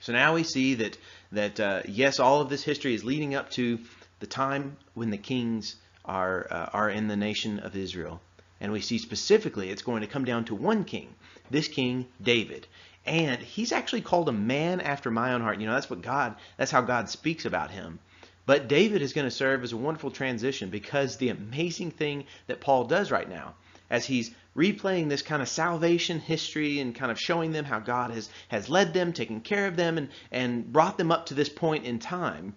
So 0.00 0.12
now 0.12 0.34
we 0.34 0.42
see 0.42 0.74
that, 0.74 0.98
that 1.30 1.60
uh, 1.60 1.82
yes, 1.86 2.18
all 2.18 2.40
of 2.40 2.48
this 2.48 2.64
history 2.64 2.94
is 2.94 3.04
leading 3.04 3.34
up 3.34 3.50
to 3.52 3.78
the 4.20 4.26
time 4.26 4.76
when 4.94 5.10
the 5.10 5.18
kings 5.18 5.76
are, 6.04 6.46
uh, 6.50 6.70
are 6.72 6.90
in 6.90 7.08
the 7.08 7.16
nation 7.16 7.60
of 7.60 7.76
Israel. 7.76 8.20
And 8.60 8.72
we 8.72 8.80
see 8.80 8.98
specifically 8.98 9.70
it's 9.70 9.82
going 9.82 10.02
to 10.02 10.06
come 10.06 10.24
down 10.24 10.44
to 10.46 10.54
one 10.54 10.84
king, 10.84 11.14
this 11.50 11.68
king, 11.68 12.06
David. 12.22 12.66
And 13.04 13.40
he's 13.40 13.72
actually 13.72 14.02
called 14.02 14.28
a 14.28 14.32
man 14.32 14.80
after 14.80 15.10
my 15.10 15.32
own 15.32 15.40
heart. 15.40 15.60
You 15.60 15.66
know, 15.66 15.74
that's 15.74 15.90
what 15.90 16.02
God, 16.02 16.36
that's 16.56 16.70
how 16.70 16.82
God 16.82 17.08
speaks 17.08 17.44
about 17.44 17.70
him. 17.70 17.98
But 18.44 18.68
David 18.68 19.02
is 19.02 19.12
going 19.12 19.26
to 19.26 19.30
serve 19.30 19.62
as 19.62 19.72
a 19.72 19.76
wonderful 19.76 20.10
transition 20.10 20.68
because 20.68 21.16
the 21.16 21.28
amazing 21.28 21.92
thing 21.92 22.24
that 22.48 22.60
Paul 22.60 22.84
does 22.84 23.10
right 23.10 23.28
now, 23.28 23.54
as 23.88 24.04
he's 24.04 24.34
replaying 24.56 25.08
this 25.08 25.22
kind 25.22 25.40
of 25.40 25.48
salvation 25.48 26.18
history 26.18 26.80
and 26.80 26.94
kind 26.94 27.12
of 27.12 27.20
showing 27.20 27.52
them 27.52 27.64
how 27.64 27.78
God 27.78 28.10
has, 28.10 28.28
has 28.48 28.68
led 28.68 28.92
them, 28.94 29.12
taken 29.12 29.40
care 29.40 29.66
of 29.66 29.76
them, 29.76 29.96
and, 29.96 30.08
and 30.30 30.72
brought 30.72 30.98
them 30.98 31.12
up 31.12 31.26
to 31.26 31.34
this 31.34 31.48
point 31.48 31.84
in 31.84 31.98
time, 31.98 32.54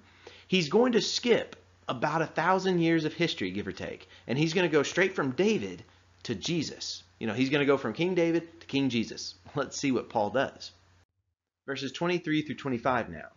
he's 0.48 0.70
going 0.70 0.94
to 0.94 1.02
skip 1.02 1.56
about 1.88 2.22
a 2.22 2.28
thousand 2.28 2.80
years 2.80 3.06
of 3.06 3.14
history, 3.14 3.52
give 3.52 3.68
or 3.68 3.72
take. 3.72 4.08
And 4.28 4.38
he's 4.38 4.54
going 4.54 4.68
to 4.68 4.74
go 4.74 4.84
straight 4.84 5.16
from 5.16 5.32
David 5.32 5.84
to 6.24 6.36
Jesus. 6.36 7.04
You 7.20 7.28
know, 7.28 7.34
he's 7.34 7.50
going 7.50 7.60
to 7.62 7.66
go 7.66 7.78
from 7.78 7.94
King 7.94 8.16
David 8.16 8.62
to 8.62 8.68
King 8.68 8.90
Jesus. 8.90 9.36
Let's 9.56 9.78
see 9.78 9.92
what 9.92 10.10
Paul 10.10 10.32
does. 10.32 10.72
Verses 11.68 11.92
23 11.92 12.42
through 12.42 12.56
25 12.56 13.10
now. 13.10 13.28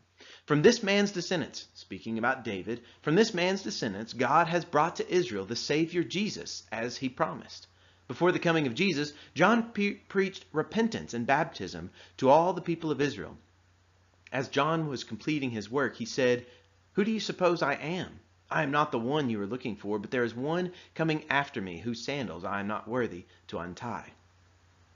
From 0.49 0.62
this 0.62 0.83
man's 0.83 1.11
descendants, 1.12 1.67
speaking 1.75 2.17
about 2.17 2.43
David, 2.43 2.81
from 3.02 3.17
this 3.17 3.35
man's 3.35 3.61
descendants, 3.61 4.14
God 4.14 4.47
has 4.47 4.64
brought 4.64 4.97
to 4.97 5.14
Israel 5.14 5.45
the 5.45 5.55
Savior 5.55 6.02
Jesus, 6.02 6.62
as 6.73 6.97
he 6.97 7.11
promised. 7.11 7.67
Before 8.07 8.33
the 8.33 8.38
coming 8.38 8.67
of 8.67 8.75
Jesus, 8.75 9.12
John 9.35 9.71
preached 10.09 10.47
repentance 10.55 11.12
and 11.12 11.26
baptism 11.26 11.90
to 12.17 12.31
all 12.31 12.55
the 12.55 12.62
people 12.62 12.90
of 12.90 13.02
Israel. 13.02 13.37
As 14.33 14.49
John 14.49 14.88
was 14.88 15.05
completing 15.05 15.50
his 15.50 15.71
work, 15.71 15.97
he 15.97 16.07
said, 16.07 16.47
Who 16.95 17.05
do 17.05 17.11
you 17.11 17.21
suppose 17.21 17.61
I 17.61 17.75
am? 17.75 18.19
I 18.50 18.62
am 18.62 18.71
not 18.71 18.90
the 18.90 18.99
one 18.99 19.28
you 19.28 19.43
are 19.43 19.47
looking 19.47 19.76
for, 19.76 19.99
but 19.99 20.11
there 20.11 20.25
is 20.25 20.35
one 20.35 20.73
coming 20.95 21.25
after 21.28 21.61
me 21.61 21.76
whose 21.76 22.02
sandals 22.02 22.45
I 22.45 22.61
am 22.61 22.69
not 22.69 22.88
worthy 22.88 23.26
to 23.49 23.59
untie. 23.59 24.12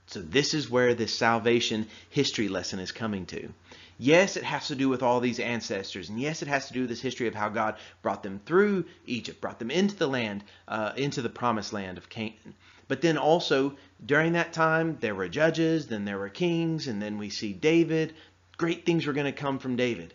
So 0.07 0.19
this 0.19 0.55
is 0.55 0.69
where 0.69 0.95
this 0.95 1.13
salvation 1.13 1.87
history 2.09 2.49
lesson 2.49 2.79
is 2.79 2.91
coming 2.91 3.27
to. 3.27 3.53
Yes, 3.97 4.37
it 4.37 4.43
has 4.43 4.67
to 4.67 4.75
do 4.75 4.89
with 4.89 5.03
all 5.03 5.19
these 5.19 5.39
ancestors, 5.39 6.09
and 6.09 6.19
yes, 6.19 6.41
it 6.41 6.47
has 6.47 6.67
to 6.67 6.73
do 6.73 6.81
with 6.81 6.89
this 6.89 7.01
history 7.01 7.27
of 7.27 7.35
how 7.35 7.49
God 7.49 7.75
brought 8.01 8.23
them 8.23 8.41
through 8.45 8.85
Egypt, 9.05 9.39
brought 9.39 9.59
them 9.59 9.71
into 9.71 9.95
the 9.95 10.07
land, 10.07 10.43
uh, 10.67 10.93
into 10.95 11.21
the 11.21 11.29
promised 11.29 11.73
land 11.73 11.97
of 11.97 12.09
Canaan. 12.09 12.55
But 12.87 13.01
then 13.01 13.17
also 13.17 13.77
during 14.05 14.33
that 14.33 14.53
time, 14.53 14.97
there 14.99 15.15
were 15.15 15.29
judges, 15.29 15.87
then 15.87 16.05
there 16.05 16.19
were 16.19 16.29
kings, 16.29 16.87
and 16.87 17.01
then 17.01 17.17
we 17.17 17.29
see 17.29 17.53
David. 17.53 18.13
Great 18.57 18.85
things 18.85 19.05
were 19.05 19.13
going 19.13 19.31
to 19.31 19.31
come 19.31 19.59
from 19.59 19.75
David. 19.75 20.13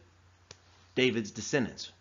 David's 0.95 1.31
descendants 1.31 1.93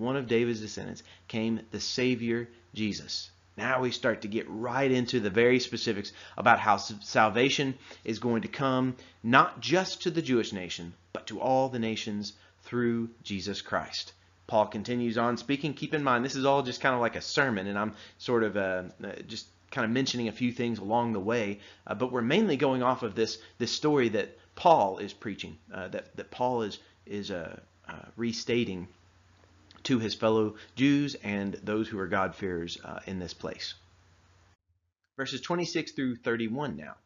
one 0.00 0.16
of 0.16 0.26
David's 0.26 0.60
descendants, 0.60 1.02
came 1.28 1.60
the 1.70 1.80
Savior 1.80 2.48
Jesus. 2.74 3.30
Now 3.56 3.80
we 3.80 3.90
start 3.90 4.22
to 4.22 4.28
get 4.28 4.46
right 4.48 4.90
into 4.90 5.20
the 5.20 5.30
very 5.30 5.60
specifics 5.60 6.12
about 6.36 6.60
how 6.60 6.76
salvation 6.76 7.74
is 8.04 8.18
going 8.18 8.42
to 8.42 8.48
come 8.48 8.96
not 9.22 9.60
just 9.60 10.02
to 10.02 10.10
the 10.10 10.22
Jewish 10.22 10.52
nation, 10.52 10.94
but 11.12 11.26
to 11.26 11.40
all 11.40 11.68
the 11.68 11.78
nations 11.78 12.32
through 12.62 13.10
Jesus 13.22 13.60
Christ. 13.62 14.12
Paul 14.46 14.66
continues 14.66 15.16
on 15.16 15.36
speaking. 15.36 15.74
Keep 15.74 15.94
in 15.94 16.02
mind, 16.02 16.24
this 16.24 16.34
is 16.34 16.44
all 16.44 16.62
just 16.62 16.80
kind 16.80 16.94
of 16.94 17.00
like 17.00 17.16
a 17.16 17.20
sermon, 17.20 17.66
and 17.66 17.78
I'm 17.78 17.94
sort 18.18 18.42
of 18.42 18.56
uh, 18.56 18.84
uh, 19.02 19.12
just 19.26 19.46
kind 19.70 19.84
of 19.84 19.90
mentioning 19.90 20.28
a 20.28 20.32
few 20.32 20.52
things 20.52 20.78
along 20.78 21.12
the 21.12 21.20
way, 21.20 21.60
uh, 21.86 21.94
but 21.94 22.10
we're 22.10 22.22
mainly 22.22 22.56
going 22.56 22.82
off 22.82 23.02
of 23.02 23.14
this 23.14 23.38
this 23.58 23.70
story 23.70 24.08
that 24.10 24.36
Paul 24.56 24.98
is 24.98 25.12
preaching, 25.12 25.56
uh, 25.72 25.88
that 25.88 26.16
that 26.16 26.30
Paul 26.30 26.62
is 26.62 26.78
is 27.06 27.30
uh, 27.30 27.60
uh, 27.88 28.06
restating 28.16 28.88
to 29.84 29.98
his 29.98 30.14
fellow 30.14 30.56
Jews 30.76 31.14
and 31.16 31.54
those 31.54 31.88
who 31.88 31.98
are 31.98 32.06
God-fearers 32.06 32.78
uh, 32.84 33.00
in 33.06 33.18
this 33.18 33.34
place. 33.34 33.74
Verses 35.16 35.40
26 35.40 35.92
through 35.92 36.16
31 36.16 36.76
now. 36.76 36.96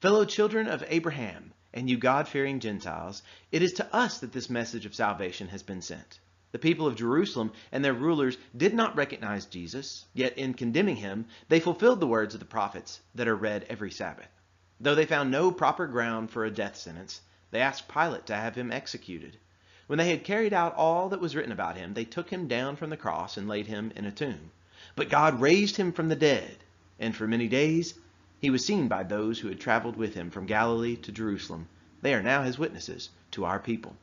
Fellow 0.00 0.24
children 0.24 0.68
of 0.68 0.84
Abraham, 0.88 1.52
and 1.72 1.90
you 1.90 1.96
God-fearing 1.96 2.60
Gentiles, 2.60 3.22
it 3.50 3.62
is 3.62 3.72
to 3.74 3.94
us 3.94 4.20
that 4.20 4.32
this 4.32 4.48
message 4.48 4.86
of 4.86 4.94
salvation 4.94 5.48
has 5.48 5.62
been 5.62 5.82
sent. 5.82 6.20
The 6.52 6.58
people 6.60 6.86
of 6.86 6.94
Jerusalem 6.94 7.50
and 7.72 7.84
their 7.84 7.92
rulers 7.92 8.38
did 8.56 8.74
not 8.74 8.94
recognize 8.94 9.46
Jesus, 9.46 10.04
yet 10.14 10.38
in 10.38 10.54
condemning 10.54 10.94
him, 10.94 11.26
they 11.48 11.58
fulfilled 11.58 11.98
the 11.98 12.06
words 12.06 12.34
of 12.34 12.38
the 12.38 12.46
prophets 12.46 13.00
that 13.16 13.26
are 13.26 13.34
read 13.34 13.66
every 13.68 13.90
Sabbath. 13.90 14.28
Though 14.78 14.94
they 14.94 15.06
found 15.06 15.32
no 15.32 15.50
proper 15.50 15.88
ground 15.88 16.30
for 16.30 16.44
a 16.44 16.52
death 16.52 16.76
sentence, 16.76 17.22
they 17.50 17.60
asked 17.60 17.88
Pilate 17.88 18.26
to 18.26 18.36
have 18.36 18.54
him 18.54 18.70
executed. 18.70 19.38
When 19.86 19.98
they 19.98 20.10
had 20.10 20.24
carried 20.24 20.52
out 20.52 20.74
all 20.76 21.10
that 21.10 21.20
was 21.20 21.36
written 21.36 21.52
about 21.52 21.76
him, 21.76 21.94
they 21.94 22.04
took 22.04 22.30
him 22.30 22.48
down 22.48 22.76
from 22.76 22.90
the 22.90 22.96
cross 22.96 23.36
and 23.36 23.46
laid 23.46 23.66
him 23.66 23.92
in 23.94 24.04
a 24.04 24.12
tomb. 24.12 24.50
But 24.96 25.10
God 25.10 25.40
raised 25.40 25.76
him 25.76 25.92
from 25.92 26.08
the 26.08 26.16
dead, 26.16 26.56
and 26.98 27.14
for 27.14 27.26
many 27.26 27.48
days 27.48 27.94
he 28.40 28.50
was 28.50 28.64
seen 28.64 28.88
by 28.88 29.02
those 29.02 29.38
who 29.38 29.48
had 29.48 29.60
traveled 29.60 29.96
with 29.96 30.14
him 30.14 30.30
from 30.30 30.46
Galilee 30.46 30.96
to 30.96 31.12
Jerusalem. 31.12 31.68
They 32.02 32.14
are 32.14 32.22
now 32.22 32.42
his 32.42 32.58
witnesses 32.58 33.10
to 33.32 33.44
our 33.44 33.58
people. 33.58 33.96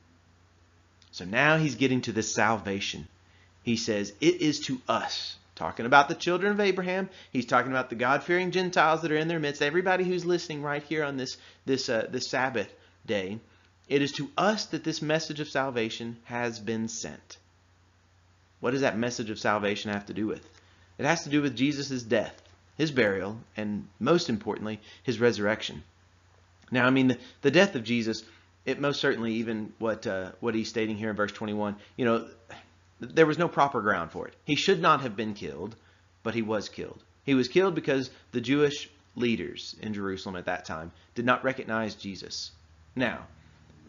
So 1.12 1.24
now 1.24 1.58
he's 1.58 1.74
getting 1.76 2.00
to 2.02 2.12
this 2.12 2.34
salvation. 2.34 3.06
He 3.62 3.76
says, 3.76 4.12
It 4.20 4.40
is 4.40 4.60
to 4.60 4.80
us. 4.88 5.36
Talking 5.54 5.86
about 5.86 6.08
the 6.08 6.14
children 6.14 6.50
of 6.50 6.60
Abraham, 6.60 7.10
he's 7.30 7.46
talking 7.46 7.70
about 7.70 7.90
the 7.90 7.94
God-fearing 7.94 8.50
Gentiles 8.50 9.02
that 9.02 9.12
are 9.12 9.16
in 9.16 9.28
their 9.28 9.38
midst. 9.38 9.62
Everybody 9.62 10.02
who's 10.02 10.24
listening 10.24 10.62
right 10.62 10.82
here 10.82 11.04
on 11.04 11.16
this 11.16 11.36
this 11.66 11.88
uh, 11.88 12.08
this 12.10 12.26
Sabbath 12.26 12.72
day, 13.06 13.38
it 13.88 14.02
is 14.02 14.12
to 14.12 14.30
us 14.36 14.66
that 14.66 14.84
this 14.84 15.02
message 15.02 15.40
of 15.40 15.48
salvation 15.48 16.16
has 16.24 16.58
been 16.58 16.88
sent. 16.88 17.38
What 18.60 18.70
does 18.70 18.82
that 18.82 18.96
message 18.96 19.30
of 19.30 19.38
salvation 19.38 19.92
have 19.92 20.06
to 20.06 20.14
do 20.14 20.26
with? 20.26 20.48
It 20.98 21.04
has 21.04 21.24
to 21.24 21.30
do 21.30 21.42
with 21.42 21.56
Jesus' 21.56 22.02
death, 22.02 22.40
his 22.76 22.90
burial, 22.90 23.40
and 23.56 23.88
most 23.98 24.28
importantly, 24.28 24.80
his 25.02 25.18
resurrection. 25.18 25.82
Now, 26.70 26.86
I 26.86 26.90
mean, 26.90 27.08
the, 27.08 27.18
the 27.42 27.50
death 27.50 27.74
of 27.74 27.84
Jesus, 27.84 28.24
it 28.64 28.80
most 28.80 29.00
certainly, 29.00 29.34
even 29.34 29.72
what 29.78 30.06
uh, 30.06 30.32
what 30.40 30.54
he's 30.54 30.68
stating 30.68 30.96
here 30.96 31.10
in 31.10 31.16
verse 31.16 31.32
21, 31.32 31.76
you 31.96 32.04
know, 32.04 32.28
there 33.00 33.26
was 33.26 33.38
no 33.38 33.48
proper 33.48 33.80
ground 33.82 34.12
for 34.12 34.28
it. 34.28 34.34
He 34.44 34.54
should 34.54 34.80
not 34.80 35.00
have 35.00 35.16
been 35.16 35.34
killed, 35.34 35.74
but 36.22 36.34
he 36.34 36.42
was 36.42 36.68
killed. 36.68 37.02
He 37.24 37.34
was 37.34 37.48
killed 37.48 37.74
because 37.74 38.10
the 38.30 38.40
Jewish 38.40 38.88
leaders 39.16 39.76
in 39.80 39.92
Jerusalem 39.92 40.36
at 40.36 40.46
that 40.46 40.64
time 40.64 40.92
did 41.14 41.24
not 41.24 41.44
recognize 41.44 41.94
Jesus. 41.94 42.52
Now, 42.94 43.26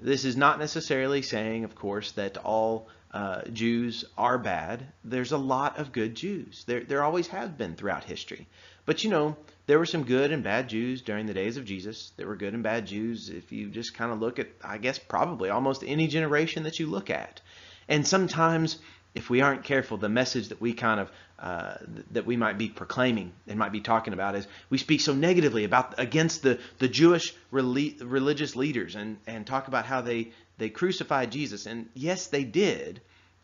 this 0.01 0.25
is 0.25 0.35
not 0.35 0.59
necessarily 0.59 1.21
saying, 1.21 1.63
of 1.63 1.75
course, 1.75 2.11
that 2.13 2.37
all 2.37 2.87
uh, 3.11 3.41
Jews 3.53 4.05
are 4.17 4.37
bad. 4.37 4.87
There's 5.03 5.31
a 5.31 5.37
lot 5.37 5.77
of 5.77 5.91
good 5.91 6.15
Jews. 6.15 6.63
There, 6.65 6.83
there 6.83 7.03
always 7.03 7.27
have 7.27 7.57
been 7.57 7.75
throughout 7.75 8.03
history. 8.03 8.47
But 8.85 9.03
you 9.03 9.09
know, 9.09 9.37
there 9.65 9.79
were 9.79 9.85
some 9.85 10.03
good 10.03 10.31
and 10.31 10.43
bad 10.43 10.67
Jews 10.67 11.01
during 11.01 11.25
the 11.25 11.33
days 11.33 11.57
of 11.57 11.65
Jesus. 11.65 12.11
There 12.17 12.27
were 12.27 12.35
good 12.35 12.53
and 12.53 12.63
bad 12.63 12.87
Jews 12.87 13.29
if 13.29 13.51
you 13.51 13.69
just 13.69 13.93
kind 13.93 14.11
of 14.11 14.19
look 14.19 14.39
at, 14.39 14.49
I 14.63 14.77
guess, 14.77 14.99
probably 14.99 15.49
almost 15.49 15.83
any 15.85 16.07
generation 16.07 16.63
that 16.63 16.79
you 16.79 16.87
look 16.87 17.09
at. 17.09 17.39
And 17.87 18.05
sometimes, 18.05 18.79
if 19.13 19.29
we 19.29 19.41
aren't 19.41 19.63
careful, 19.63 19.97
the 19.97 20.09
message 20.09 20.49
that 20.49 20.59
we 20.59 20.73
kind 20.73 20.99
of 20.99 21.11
uh, 21.43 21.75
that 22.11 22.25
we 22.25 22.37
might 22.37 22.57
be 22.57 22.69
proclaiming 22.69 23.33
and 23.49 23.59
might 23.59 23.73
be 23.73 23.81
talking 23.81 24.13
about 24.13 24.33
is 24.33 24.47
we 24.69 24.77
speak 24.77 25.01
so 25.01 25.13
negatively 25.13 25.65
about 25.65 25.99
against 25.99 26.41
the 26.41 26.57
the 26.79 26.87
Jewish 26.87 27.35
religious 27.51 28.55
leaders 28.55 28.95
and 28.95 29.17
and 29.27 29.45
talk 29.45 29.67
about 29.67 29.85
how 29.85 29.99
they 29.99 30.31
they 30.57 30.69
crucified 30.69 31.33
Jesus. 31.33 31.65
And 31.65 31.89
yes 31.95 32.27
they 32.27 32.45
did. 32.45 33.01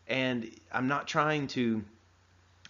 And 0.08 0.50
I'm 0.72 0.88
not 0.88 1.08
trying 1.08 1.48
to 1.48 1.84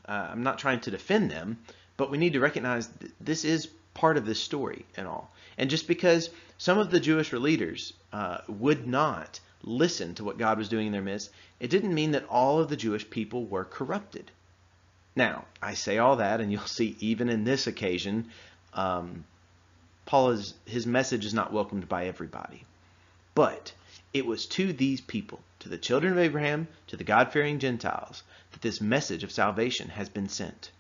uh, 0.08 0.30
I'm 0.32 0.42
not 0.42 0.58
trying 0.58 0.80
to 0.80 0.90
defend 0.90 1.30
them 1.30 1.58
but 1.96 2.10
we 2.10 2.18
need 2.18 2.32
to 2.32 2.40
recognize 2.40 2.88
th- 2.88 3.12
this 3.20 3.44
is 3.44 3.68
part 3.94 4.16
of 4.16 4.26
this 4.26 4.42
story 4.42 4.84
and 4.96 5.06
all. 5.06 5.30
And 5.58 5.70
just 5.70 5.86
because 5.86 6.30
some 6.58 6.78
of 6.78 6.90
the 6.90 6.98
Jewish 6.98 7.32
leaders 7.32 7.92
uh, 8.12 8.38
would 8.48 8.88
not 8.88 9.38
listen 9.62 10.16
to 10.16 10.24
what 10.24 10.38
God 10.38 10.58
was 10.58 10.68
doing 10.68 10.86
in 10.86 10.92
their 10.92 11.02
midst 11.02 11.30
it 11.60 11.70
didn't 11.70 11.94
mean 11.94 12.10
that 12.12 12.26
all 12.28 12.58
of 12.58 12.68
the 12.68 12.76
Jewish 12.76 13.08
people 13.08 13.44
were 13.44 13.64
corrupted 13.64 14.32
now, 15.16 15.44
I 15.60 15.74
say 15.74 15.98
all 15.98 16.16
that, 16.16 16.40
and 16.40 16.52
you'll 16.52 16.66
see 16.66 16.96
even 17.00 17.28
in 17.28 17.44
this 17.44 17.66
occasion, 17.66 18.30
um, 18.74 19.24
Paul 20.06 20.30
is, 20.30 20.54
his 20.64 20.86
message 20.86 21.24
is 21.24 21.34
not 21.34 21.52
welcomed 21.52 21.88
by 21.88 22.06
everybody. 22.06 22.64
But 23.34 23.72
it 24.12 24.26
was 24.26 24.46
to 24.46 24.72
these 24.72 25.00
people, 25.00 25.40
to 25.60 25.68
the 25.68 25.78
children 25.78 26.12
of 26.12 26.18
Abraham, 26.18 26.68
to 26.88 26.96
the 26.96 27.04
God 27.04 27.32
fearing 27.32 27.58
Gentiles, 27.58 28.22
that 28.52 28.62
this 28.62 28.80
message 28.80 29.22
of 29.24 29.32
salvation 29.32 29.88
has 29.88 30.08
been 30.08 30.28
sent. 30.28 30.70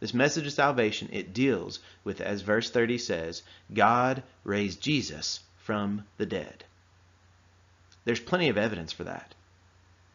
This 0.00 0.14
message 0.14 0.46
of 0.46 0.52
salvation, 0.52 1.08
it 1.12 1.34
deals 1.34 1.80
with, 2.04 2.20
as 2.20 2.40
verse 2.40 2.70
30 2.70 2.96
says, 2.96 3.42
God 3.72 4.22
raised 4.44 4.80
Jesus 4.80 5.40
from 5.58 6.04
the 6.16 6.26
dead. 6.26 6.64
There's 8.04 8.20
plenty 8.20 8.48
of 8.48 8.56
evidence 8.56 8.92
for 8.92 9.04
that. 9.04 9.34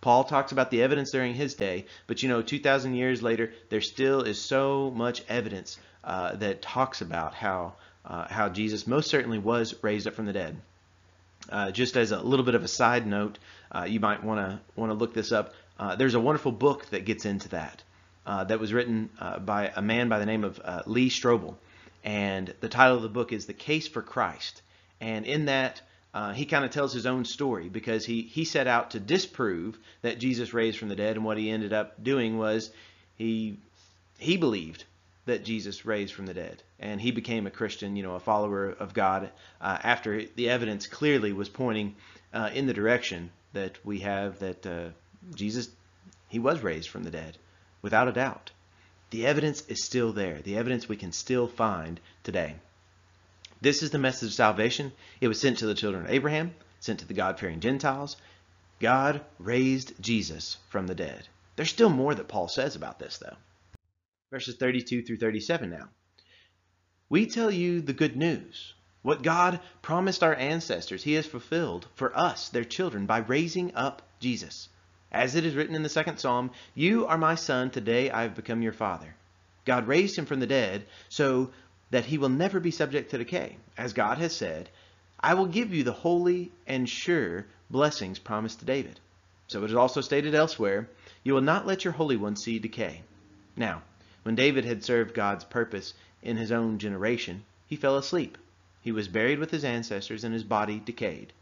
Paul 0.06 0.24
talks 0.24 0.52
about 0.52 0.70
the 0.70 0.84
evidence 0.84 1.10
during 1.10 1.34
his 1.34 1.56
day, 1.56 1.88
but 2.06 2.22
you 2.22 2.30
know, 2.30 2.44
2,000 2.44 2.94
years 2.94 3.24
later, 3.24 3.52
there 3.70 3.82
still 3.82 4.22
is 4.22 4.40
so 4.40 4.92
much 4.92 5.24
evidence 5.28 5.80
uh, 6.04 6.36
that 6.36 6.62
talks 6.62 7.02
about 7.02 7.34
how 7.34 7.74
uh, 8.06 8.28
how 8.28 8.50
Jesus 8.50 8.86
most 8.86 9.10
certainly 9.10 9.40
was 9.40 9.74
raised 9.82 10.06
up 10.06 10.14
from 10.14 10.28
the 10.28 10.34
dead. 10.34 10.58
Uh, 11.50 11.72
just 11.72 11.98
as 11.98 12.12
a 12.12 12.22
little 12.22 12.46
bit 12.46 12.54
of 12.54 12.64
a 12.64 12.68
side 12.68 13.08
note, 13.08 13.40
uh, 13.72 13.86
you 13.90 14.00
might 14.00 14.24
want 14.24 14.40
to 14.40 14.60
want 14.80 14.92
to 14.92 14.94
look 14.94 15.16
this 15.16 15.32
up. 15.32 15.56
Uh, 15.80 15.96
there's 15.96 16.14
a 16.14 16.20
wonderful 16.20 16.52
book 16.52 16.86
that 16.92 17.06
gets 17.06 17.26
into 17.26 17.50
that. 17.50 17.82
Uh, 18.28 18.44
that 18.44 18.60
was 18.60 18.74
written 18.74 19.10
by 19.44 19.72
a 19.76 19.82
man 19.82 20.08
by 20.08 20.20
the 20.20 20.28
name 20.28 20.44
of 20.44 20.62
Lee 20.86 21.10
Strobel, 21.10 21.56
and 22.04 22.54
the 22.60 22.70
title 22.70 22.96
of 22.96 23.02
the 23.02 23.10
book 23.10 23.34
is 23.34 23.48
"The 23.48 23.54
Case 23.54 23.88
for 23.88 24.04
Christ." 24.04 24.62
And 25.02 25.26
in 25.26 25.46
that, 25.46 25.82
uh, 26.16 26.32
he 26.32 26.46
kind 26.46 26.64
of 26.64 26.72
tells 26.72 26.94
his 26.94 27.06
own 27.06 27.26
story 27.26 27.68
because 27.68 28.06
he, 28.06 28.22
he 28.22 28.46
set 28.46 28.68
out 28.68 28.92
to 28.92 29.02
disprove 29.02 29.78
that 30.02 30.18
Jesus 30.18 30.54
raised 30.54 30.80
from 30.80 30.88
the 30.88 30.96
dead, 30.96 31.18
and 31.18 31.26
what 31.26 31.38
he 31.38 31.50
ended 31.50 31.74
up 31.74 32.02
doing 32.02 32.38
was 32.38 32.72
he 33.18 33.58
he 34.18 34.38
believed 34.38 34.86
that 35.26 35.44
Jesus 35.44 35.86
raised 35.86 36.14
from 36.14 36.26
the 36.26 36.34
dead, 36.34 36.64
and 36.80 37.02
he 37.02 37.12
became 37.12 37.46
a 37.46 37.52
Christian, 37.52 37.98
you 37.98 38.04
know, 38.04 38.16
a 38.16 38.22
follower 38.22 38.70
of 38.70 38.94
God 38.94 39.30
uh, 39.60 39.78
after 39.84 40.24
the 40.38 40.50
evidence 40.50 40.88
clearly 40.88 41.34
was 41.34 41.50
pointing 41.50 41.98
uh, 42.34 42.50
in 42.54 42.66
the 42.66 42.74
direction 42.74 43.30
that 43.52 43.78
we 43.84 44.00
have 44.00 44.40
that 44.40 44.66
uh, 44.66 44.90
Jesus 45.36 45.68
he 46.30 46.40
was 46.40 46.64
raised 46.64 46.90
from 46.90 47.04
the 47.04 47.12
dead, 47.12 47.38
without 47.82 48.08
a 48.08 48.14
doubt. 48.14 48.52
The 49.10 49.26
evidence 49.26 49.64
is 49.68 49.84
still 49.84 50.14
there. 50.14 50.40
The 50.42 50.56
evidence 50.56 50.88
we 50.88 50.96
can 50.96 51.12
still 51.12 51.48
find 51.48 52.00
today. 52.24 52.56
This 53.66 53.82
is 53.82 53.90
the 53.90 53.98
message 53.98 54.30
of 54.30 54.34
salvation. 54.36 54.92
It 55.20 55.28
was 55.28 55.42
sent 55.42 55.58
to 55.58 55.66
the 55.66 55.74
children 55.74 56.06
of 56.06 56.12
Abraham, 56.12 56.54
sent 56.80 57.00
to 57.00 57.08
the 57.08 57.16
God 57.16 57.40
fearing 57.40 57.60
Gentiles. 57.60 58.16
God 58.80 59.26
raised 59.40 60.00
Jesus 60.00 60.58
from 60.70 60.86
the 60.86 60.94
dead. 60.94 61.28
There's 61.56 61.72
still 61.72 61.90
more 61.90 62.14
that 62.14 62.28
Paul 62.28 62.48
says 62.48 62.76
about 62.76 63.00
this, 63.00 63.18
though. 63.18 63.38
Verses 64.30 64.56
32 64.58 65.02
through 65.02 65.18
37 65.18 65.72
now. 65.72 65.90
We 67.10 67.26
tell 67.26 67.50
you 67.50 67.82
the 67.82 67.94
good 67.94 68.16
news. 68.16 68.76
What 69.02 69.24
God 69.24 69.60
promised 69.82 70.22
our 70.22 70.36
ancestors, 70.36 71.02
He 71.02 71.14
has 71.14 71.26
fulfilled 71.26 71.88
for 71.96 72.16
us, 72.16 72.50
their 72.50 72.66
children, 72.66 73.08
by 73.08 73.18
raising 73.18 73.74
up 73.74 74.04
Jesus. 74.20 74.70
As 75.12 75.34
it 75.34 75.44
is 75.44 75.56
written 75.56 75.74
in 75.74 75.82
the 75.82 75.90
second 75.90 76.20
psalm, 76.20 76.52
You 76.76 77.08
are 77.08 77.18
my 77.18 77.34
son, 77.34 77.72
today 77.72 78.12
I 78.12 78.22
have 78.22 78.36
become 78.36 78.62
your 78.62 78.74
father. 78.74 79.16
God 79.66 79.88
raised 79.88 80.16
him 80.16 80.28
from 80.28 80.40
the 80.40 80.46
dead, 80.46 80.86
so 81.10 81.52
that 81.92 82.06
he 82.06 82.18
will 82.18 82.30
never 82.30 82.60
be 82.60 82.72
subject 82.72 83.12
to 83.12 83.18
decay. 83.18 83.58
As 83.78 83.94
God 83.94 84.18
has 84.18 84.36
said, 84.36 84.70
I 85.20 85.34
will 85.34 85.46
give 85.46 85.74
you 85.74 85.84
the 85.84 85.92
holy 85.92 86.52
and 86.68 86.90
sure 86.90 87.46
blessings 87.70 88.20
promised 88.20 88.60
to 88.60 88.66
David. 88.66 89.00
So 89.48 89.64
it 89.64 89.70
is 89.70 89.76
also 89.76 90.02
stated 90.02 90.34
elsewhere, 90.34 90.90
You 91.24 91.34
will 91.34 91.42
not 91.42 91.68
let 91.68 91.84
your 91.84 91.94
Holy 91.94 92.18
One 92.18 92.36
see 92.36 92.60
decay. 92.60 93.04
Now, 93.56 93.84
when 94.24 94.36
David 94.36 94.66
had 94.66 94.84
served 94.84 95.14
God's 95.14 95.44
purpose 95.44 95.94
in 96.24 96.38
his 96.38 96.52
own 96.52 96.80
generation, 96.80 97.44
he 97.68 97.76
fell 97.76 97.98
asleep. 97.98 98.38
He 98.82 98.92
was 98.92 99.08
buried 99.08 99.40
with 99.40 99.52
his 99.52 99.64
ancestors, 99.64 100.24
and 100.24 100.34
his 100.34 100.44
body 100.44 100.80
decayed. 100.80 101.34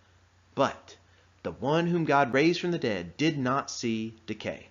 But 0.55 0.97
the 1.43 1.51
one 1.51 1.87
whom 1.87 2.05
God 2.05 2.33
raised 2.33 2.59
from 2.59 2.71
the 2.71 2.77
dead 2.77 3.15
did 3.17 3.37
not 3.37 3.71
see 3.71 4.15
decay. 4.25 4.69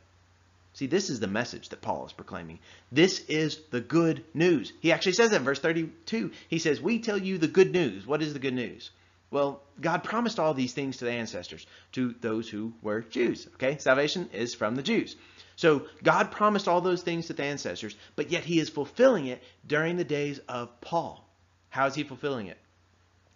See, 0.74 0.86
this 0.86 1.10
is 1.10 1.20
the 1.20 1.26
message 1.26 1.68
that 1.68 1.82
Paul 1.82 2.06
is 2.06 2.12
proclaiming. 2.12 2.58
This 2.90 3.20
is 3.28 3.58
the 3.70 3.80
good 3.80 4.24
news. 4.32 4.72
He 4.80 4.90
actually 4.90 5.12
says 5.12 5.30
that 5.30 5.36
in 5.36 5.44
verse 5.44 5.60
32. 5.60 6.30
He 6.48 6.58
says, 6.58 6.80
We 6.80 6.98
tell 6.98 7.18
you 7.18 7.36
the 7.36 7.48
good 7.48 7.72
news. 7.72 8.06
What 8.06 8.22
is 8.22 8.32
the 8.32 8.38
good 8.38 8.54
news? 8.54 8.90
Well, 9.30 9.62
God 9.80 10.04
promised 10.04 10.38
all 10.38 10.52
these 10.52 10.74
things 10.74 10.98
to 10.98 11.06
the 11.06 11.10
ancestors, 11.10 11.66
to 11.92 12.14
those 12.20 12.50
who 12.50 12.74
were 12.82 13.00
Jews. 13.00 13.48
Okay? 13.54 13.78
Salvation 13.78 14.28
is 14.32 14.54
from 14.54 14.76
the 14.76 14.82
Jews. 14.82 15.16
So 15.56 15.86
God 16.02 16.30
promised 16.30 16.68
all 16.68 16.82
those 16.82 17.02
things 17.02 17.26
to 17.26 17.32
the 17.32 17.44
ancestors, 17.44 17.96
but 18.14 18.30
yet 18.30 18.44
he 18.44 18.60
is 18.60 18.68
fulfilling 18.68 19.26
it 19.26 19.42
during 19.66 19.96
the 19.96 20.04
days 20.04 20.38
of 20.48 20.80
Paul. 20.82 21.26
How 21.70 21.86
is 21.86 21.94
he 21.94 22.04
fulfilling 22.04 22.48
it? 22.48 22.58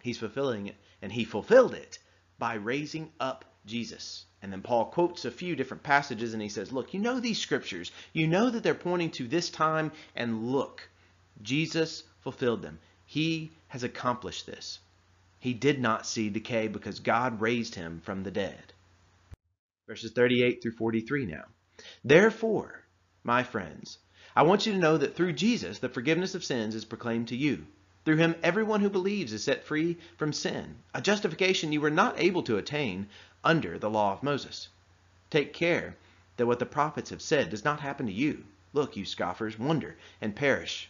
He's 0.03 0.19
fulfilling 0.19 0.67
it, 0.67 0.75
and 1.01 1.11
he 1.11 1.25
fulfilled 1.25 1.73
it 1.73 1.97
by 2.37 2.53
raising 2.53 3.11
up 3.19 3.45
Jesus. 3.65 4.26
And 4.41 4.51
then 4.51 4.61
Paul 4.61 4.85
quotes 4.85 5.25
a 5.25 5.31
few 5.31 5.55
different 5.55 5.83
passages 5.83 6.33
and 6.33 6.41
he 6.41 6.49
says, 6.49 6.71
Look, 6.71 6.93
you 6.93 6.99
know 6.99 7.19
these 7.19 7.39
scriptures. 7.39 7.91
You 8.13 8.27
know 8.27 8.49
that 8.49 8.63
they're 8.63 8.75
pointing 8.75 9.11
to 9.11 9.27
this 9.27 9.49
time, 9.49 9.91
and 10.15 10.51
look, 10.51 10.87
Jesus 11.41 12.03
fulfilled 12.21 12.61
them. 12.61 12.79
He 13.05 13.51
has 13.69 13.83
accomplished 13.83 14.45
this. 14.45 14.79
He 15.39 15.53
did 15.53 15.79
not 15.79 16.05
see 16.05 16.29
decay 16.29 16.67
because 16.67 16.99
God 16.99 17.41
raised 17.41 17.75
him 17.75 18.01
from 18.01 18.23
the 18.23 18.31
dead. 18.31 18.73
Verses 19.87 20.11
38 20.11 20.61
through 20.61 20.73
43 20.73 21.25
now. 21.25 21.45
Therefore, 22.03 22.83
my 23.23 23.43
friends, 23.43 23.97
I 24.35 24.43
want 24.43 24.65
you 24.65 24.73
to 24.73 24.79
know 24.79 24.97
that 24.97 25.15
through 25.15 25.33
Jesus 25.33 25.79
the 25.79 25.89
forgiveness 25.89 26.35
of 26.35 26.43
sins 26.43 26.75
is 26.75 26.85
proclaimed 26.85 27.29
to 27.29 27.35
you. 27.35 27.65
Through 28.05 28.17
him, 28.17 28.35
everyone 28.41 28.81
who 28.81 28.89
believes 28.89 29.33
is 29.33 29.43
set 29.43 29.65
free 29.65 29.97
from 30.17 30.31
sin, 30.31 30.75
a 30.93 31.01
justification 31.01 31.71
you 31.71 31.81
were 31.81 31.89
not 31.89 32.19
able 32.19 32.43
to 32.43 32.57
attain 32.57 33.07
under 33.47 33.79
the 33.79 33.89
law 33.89 34.11
of 34.11 34.21
Moses. 34.21 34.67
Take 35.29 35.53
care 35.53 35.95
that 36.35 36.45
what 36.45 36.59
the 36.59 36.65
prophets 36.65 37.11
have 37.11 37.21
said 37.21 37.49
does 37.49 37.63
not 37.63 37.79
happen 37.79 38.05
to 38.05 38.11
you. 38.11 38.43
Look, 38.73 38.97
you 38.97 39.05
scoffers, 39.05 39.57
wonder 39.57 39.95
and 40.19 40.35
perish. 40.35 40.89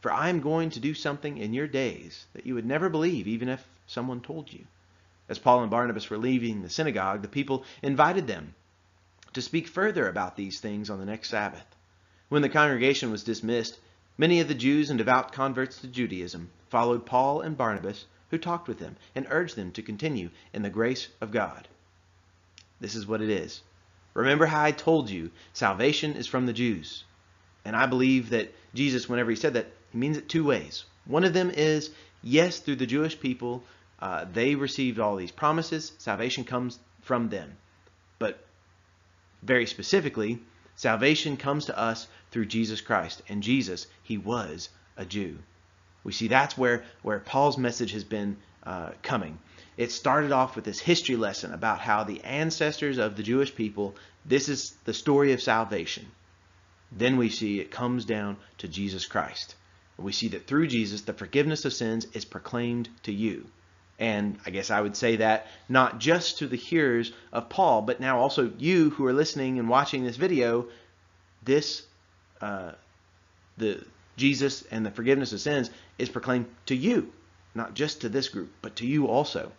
For 0.00 0.12
I 0.12 0.28
am 0.28 0.40
going 0.40 0.70
to 0.70 0.78
do 0.78 0.94
something 0.94 1.36
in 1.36 1.52
your 1.52 1.66
days 1.66 2.26
that 2.32 2.46
you 2.46 2.54
would 2.54 2.64
never 2.64 2.88
believe, 2.88 3.26
even 3.26 3.48
if 3.48 3.66
someone 3.88 4.20
told 4.20 4.52
you. 4.52 4.66
As 5.28 5.40
Paul 5.40 5.62
and 5.62 5.70
Barnabas 5.70 6.08
were 6.08 6.16
leaving 6.16 6.62
the 6.62 6.70
synagogue, 6.70 7.22
the 7.22 7.28
people 7.28 7.64
invited 7.82 8.28
them 8.28 8.54
to 9.32 9.42
speak 9.42 9.66
further 9.66 10.08
about 10.08 10.36
these 10.36 10.60
things 10.60 10.90
on 10.90 11.00
the 11.00 11.04
next 11.04 11.28
Sabbath. 11.28 11.66
When 12.28 12.42
the 12.42 12.48
congregation 12.48 13.10
was 13.10 13.24
dismissed, 13.24 13.80
many 14.16 14.38
of 14.38 14.46
the 14.46 14.54
Jews 14.54 14.90
and 14.90 14.98
devout 14.98 15.32
converts 15.32 15.80
to 15.80 15.88
Judaism 15.88 16.50
followed 16.68 17.04
Paul 17.04 17.40
and 17.40 17.56
Barnabas, 17.56 18.06
who 18.30 18.38
talked 18.38 18.68
with 18.68 18.78
them 18.78 18.96
and 19.16 19.26
urged 19.28 19.56
them 19.56 19.72
to 19.72 19.82
continue 19.82 20.30
in 20.54 20.62
the 20.62 20.70
grace 20.70 21.08
of 21.20 21.32
God. 21.32 21.66
This 22.80 22.94
is 22.94 23.06
what 23.06 23.20
it 23.20 23.30
is. 23.30 23.62
Remember 24.14 24.46
how 24.46 24.62
I 24.64 24.72
told 24.72 25.10
you 25.10 25.30
salvation 25.52 26.14
is 26.14 26.26
from 26.26 26.46
the 26.46 26.52
Jews. 26.52 27.04
And 27.64 27.76
I 27.76 27.86
believe 27.86 28.30
that 28.30 28.54
Jesus, 28.74 29.08
whenever 29.08 29.30
he 29.30 29.36
said 29.36 29.54
that, 29.54 29.68
he 29.92 29.98
means 29.98 30.16
it 30.16 30.28
two 30.28 30.44
ways. 30.44 30.84
One 31.04 31.24
of 31.24 31.32
them 31.32 31.50
is, 31.50 31.90
yes, 32.22 32.58
through 32.58 32.76
the 32.76 32.86
Jewish 32.86 33.18
people, 33.20 33.62
uh, 34.00 34.24
they 34.32 34.54
received 34.54 34.98
all 34.98 35.16
these 35.16 35.30
promises. 35.30 35.92
Salvation 35.98 36.44
comes 36.44 36.78
from 37.02 37.28
them. 37.28 37.56
But 38.18 38.44
very 39.42 39.66
specifically, 39.66 40.40
salvation 40.76 41.36
comes 41.36 41.66
to 41.66 41.78
us 41.78 42.08
through 42.30 42.46
Jesus 42.46 42.80
Christ. 42.80 43.22
And 43.28 43.42
Jesus, 43.42 43.86
he 44.02 44.16
was 44.16 44.70
a 44.96 45.04
Jew. 45.04 45.38
We 46.02 46.12
see 46.12 46.28
that's 46.28 46.56
where, 46.56 46.84
where 47.02 47.20
Paul's 47.20 47.58
message 47.58 47.92
has 47.92 48.04
been 48.04 48.38
uh, 48.64 48.90
coming. 49.02 49.38
It 49.80 49.92
started 49.92 50.30
off 50.30 50.56
with 50.56 50.66
this 50.66 50.78
history 50.78 51.16
lesson 51.16 51.54
about 51.54 51.78
how 51.78 52.04
the 52.04 52.22
ancestors 52.22 52.98
of 52.98 53.16
the 53.16 53.22
Jewish 53.22 53.54
people, 53.54 53.96
this 54.26 54.50
is 54.50 54.74
the 54.84 54.92
story 54.92 55.32
of 55.32 55.40
salvation. 55.40 56.04
Then 56.92 57.16
we 57.16 57.30
see 57.30 57.60
it 57.60 57.70
comes 57.70 58.04
down 58.04 58.36
to 58.58 58.68
Jesus 58.68 59.06
Christ. 59.06 59.54
We 59.96 60.12
see 60.12 60.28
that 60.28 60.46
through 60.46 60.66
Jesus, 60.66 61.00
the 61.00 61.14
forgiveness 61.14 61.64
of 61.64 61.72
sins 61.72 62.06
is 62.12 62.26
proclaimed 62.26 62.90
to 63.04 63.12
you. 63.12 63.46
And 63.98 64.38
I 64.44 64.50
guess 64.50 64.70
I 64.70 64.82
would 64.82 64.96
say 64.96 65.16
that 65.16 65.46
not 65.66 65.98
just 65.98 66.40
to 66.40 66.46
the 66.46 66.56
hearers 66.56 67.10
of 67.32 67.48
Paul, 67.48 67.80
but 67.80 68.00
now 68.00 68.18
also 68.18 68.52
you 68.58 68.90
who 68.90 69.06
are 69.06 69.14
listening 69.14 69.58
and 69.58 69.66
watching 69.66 70.04
this 70.04 70.16
video, 70.16 70.66
this 71.42 71.86
uh, 72.42 72.72
the 73.56 73.82
Jesus 74.18 74.60
and 74.70 74.84
the 74.84 74.90
forgiveness 74.90 75.32
of 75.32 75.40
sins 75.40 75.70
is 75.96 76.10
proclaimed 76.10 76.54
to 76.66 76.76
you, 76.76 77.10
not 77.54 77.72
just 77.72 78.02
to 78.02 78.10
this 78.10 78.28
group, 78.28 78.52
but 78.60 78.76
to 78.76 78.86
you 78.86 79.06
also. 79.06 79.52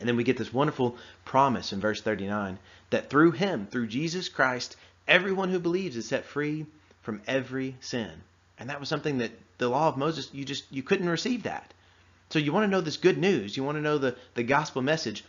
And 0.00 0.08
then 0.08 0.16
we 0.16 0.24
get 0.24 0.36
this 0.36 0.52
wonderful 0.52 0.96
promise 1.24 1.72
in 1.72 1.80
verse 1.80 2.00
39 2.00 2.58
that 2.90 3.10
through 3.10 3.32
him, 3.32 3.66
through 3.66 3.86
Jesus 3.86 4.28
Christ, 4.28 4.76
everyone 5.06 5.50
who 5.50 5.58
believes 5.58 5.96
is 5.96 6.08
set 6.08 6.24
free 6.24 6.66
from 7.02 7.22
every 7.26 7.76
sin. 7.80 8.10
And 8.58 8.70
that 8.70 8.80
was 8.80 8.88
something 8.88 9.18
that 9.18 9.32
the 9.58 9.68
law 9.68 9.88
of 9.88 9.96
Moses, 9.96 10.30
you 10.32 10.44
just 10.44 10.64
you 10.72 10.82
couldn't 10.82 11.08
receive 11.08 11.44
that. 11.44 11.72
So 12.30 12.38
you 12.38 12.52
want 12.52 12.64
to 12.64 12.70
know 12.70 12.80
this 12.80 12.96
good 12.96 13.18
news, 13.18 13.56
you 13.56 13.62
want 13.62 13.76
to 13.76 13.82
know 13.82 13.98
the, 13.98 14.16
the 14.34 14.42
gospel 14.42 14.82
message. 14.82 15.24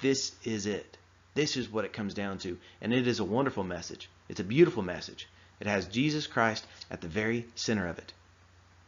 This 0.00 0.32
is 0.44 0.66
it. 0.66 0.96
This 1.34 1.56
is 1.56 1.70
what 1.70 1.84
it 1.84 1.92
comes 1.92 2.14
down 2.14 2.38
to. 2.38 2.58
And 2.80 2.94
it 2.94 3.06
is 3.06 3.20
a 3.20 3.24
wonderful 3.24 3.64
message. 3.64 4.08
It's 4.28 4.40
a 4.40 4.44
beautiful 4.44 4.82
message. 4.82 5.28
It 5.60 5.66
has 5.66 5.86
Jesus 5.86 6.26
Christ 6.26 6.66
at 6.90 7.00
the 7.00 7.08
very 7.08 7.46
center 7.54 7.86
of 7.88 7.98
it. 7.98 8.12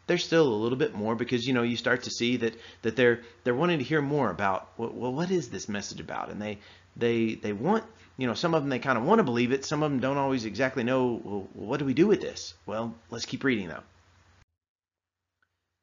There's 0.08 0.24
still 0.24 0.48
a 0.48 0.62
little 0.62 0.78
bit 0.78 0.94
more 0.94 1.14
because 1.14 1.46
you 1.46 1.52
know 1.52 1.62
you 1.62 1.76
start 1.76 2.04
to 2.04 2.10
see 2.10 2.38
that 2.38 2.54
that 2.80 2.96
they're 2.96 3.20
they're 3.44 3.54
wanting 3.54 3.78
to 3.78 3.84
hear 3.84 4.00
more 4.00 4.30
about 4.30 4.68
well 4.78 5.12
what 5.12 5.30
is 5.30 5.50
this 5.50 5.68
message 5.68 6.00
about? 6.00 6.30
And 6.30 6.40
they 6.40 6.58
they 6.96 7.34
they 7.34 7.52
want 7.52 7.84
you 8.16 8.26
know 8.26 8.32
some 8.32 8.54
of 8.54 8.62
them 8.62 8.70
they 8.70 8.78
kind 8.78 8.96
of 8.96 9.04
want 9.04 9.18
to 9.18 9.24
believe 9.24 9.52
it. 9.52 9.66
Some 9.66 9.82
of 9.82 9.90
them 9.90 10.00
don't 10.00 10.16
always 10.16 10.46
exactly 10.46 10.82
know 10.82 11.20
well, 11.22 11.48
what 11.52 11.78
do 11.78 11.84
we 11.84 11.92
do 11.92 12.06
with 12.06 12.22
this? 12.22 12.54
Well 12.64 12.94
let's 13.10 13.26
keep 13.26 13.44
reading 13.44 13.68
though. 13.68 13.84